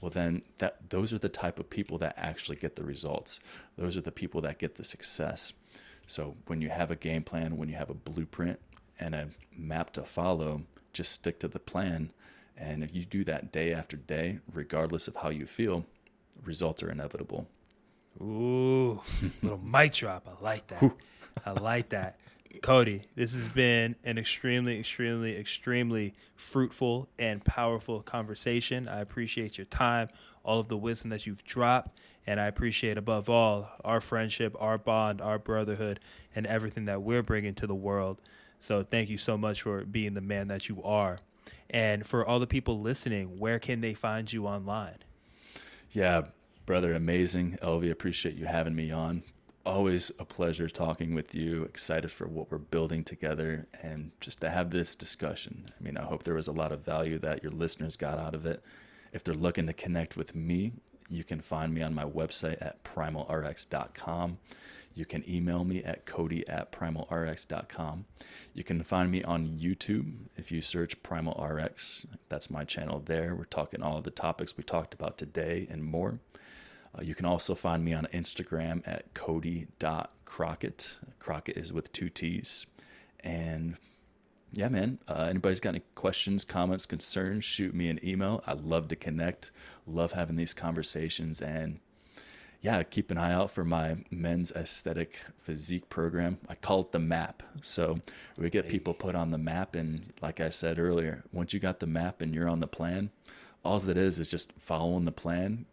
[0.00, 3.40] Well, then that those are the type of people that actually get the results.
[3.78, 5.52] Those are the people that get the success.
[6.06, 8.60] So when you have a game plan, when you have a blueprint
[8.98, 12.12] and a map to follow, just stick to the plan.
[12.56, 15.84] And if you do that day after day, regardless of how you feel,
[16.42, 17.46] results are inevitable.
[18.20, 19.00] Ooh,
[19.42, 20.26] little mic drop.
[20.26, 20.92] I like that.
[21.44, 22.18] I like that.
[22.62, 28.88] Cody, this has been an extremely, extremely, extremely fruitful and powerful conversation.
[28.88, 30.08] I appreciate your time,
[30.42, 34.78] all of the wisdom that you've dropped, and I appreciate above all our friendship, our
[34.78, 36.00] bond, our brotherhood,
[36.34, 38.20] and everything that we're bringing to the world.
[38.60, 41.18] So thank you so much for being the man that you are.
[41.70, 44.98] And for all the people listening, where can they find you online?
[45.90, 46.22] Yeah,
[46.64, 47.58] brother, amazing.
[47.62, 49.22] Alvy, appreciate you having me on.
[49.64, 51.64] Always a pleasure talking with you.
[51.64, 55.72] Excited for what we're building together and just to have this discussion.
[55.78, 58.34] I mean, I hope there was a lot of value that your listeners got out
[58.34, 58.62] of it.
[59.12, 60.72] If they're looking to connect with me,
[61.08, 64.38] you can find me on my website at primalrx.com.
[64.94, 68.06] You can email me at cody at primalrx.com.
[68.54, 72.06] You can find me on YouTube if you search Primal RX.
[72.30, 73.34] That's my channel there.
[73.34, 76.20] We're talking all the topics we talked about today and more.
[76.96, 80.96] Uh, you can also find me on Instagram at cody.crockett.
[81.18, 82.66] Crockett is with two T's.
[83.20, 83.76] And
[84.52, 88.42] yeah, man, uh, anybody's got any questions, comments, concerns, shoot me an email.
[88.46, 89.50] I love to connect,
[89.86, 91.42] love having these conversations.
[91.42, 91.80] And
[92.62, 96.38] yeah, keep an eye out for my men's aesthetic physique program.
[96.48, 97.42] I call it the map.
[97.60, 98.00] So
[98.38, 99.74] we get people put on the map.
[99.74, 103.10] And like I said earlier, once you got the map and you're on the plan,
[103.62, 105.66] all it is is just following the plan,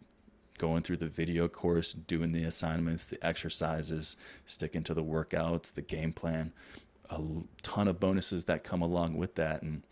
[0.58, 4.16] going through the video course, doing the assignments, the exercises,
[4.46, 6.52] sticking to the workouts, the game plan,
[7.14, 9.62] a ton of bonuses that come along with that.
[9.62, 9.82] And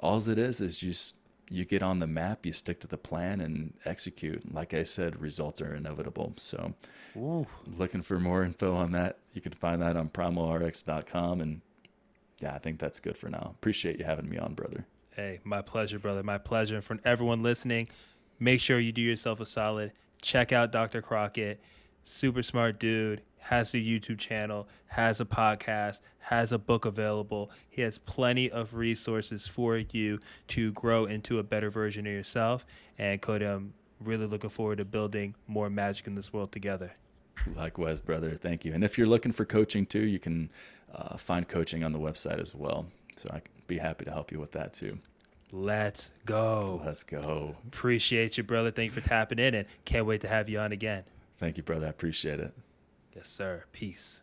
[0.00, 1.16] all it is is just
[1.48, 4.52] you get on the map, you stick to the plan and execute.
[4.52, 6.32] Like I said, results are inevitable.
[6.36, 6.74] So,
[7.16, 7.46] Ooh.
[7.66, 11.40] looking for more info on that, you can find that on primalrx.com.
[11.40, 11.60] And
[12.40, 13.50] yeah, I think that's good for now.
[13.58, 14.86] Appreciate you having me on, brother.
[15.14, 16.22] Hey, my pleasure, brother.
[16.22, 16.76] My pleasure.
[16.76, 17.88] And for everyone listening,
[18.40, 19.92] make sure you do yourself a solid.
[20.22, 21.02] Check out Dr.
[21.02, 21.60] Crockett.
[22.04, 27.50] Super smart dude has a YouTube channel, has a podcast, has a book available.
[27.68, 32.64] He has plenty of resources for you to grow into a better version of yourself.
[32.98, 36.92] And Cody, I'm really looking forward to building more magic in this world together.
[37.56, 38.38] Likewise, brother.
[38.40, 38.72] Thank you.
[38.72, 40.50] And if you're looking for coaching too, you can
[40.94, 42.86] uh, find coaching on the website as well.
[43.16, 44.98] So I can be happy to help you with that too.
[45.50, 46.80] Let's go.
[46.84, 47.56] Let's go.
[47.66, 48.70] Appreciate you, brother.
[48.70, 51.02] Thank you for tapping in and can't wait to have you on again.
[51.38, 51.86] Thank you, brother.
[51.86, 52.54] I appreciate it.
[53.14, 53.64] Yes, sir.
[53.72, 54.20] Peace.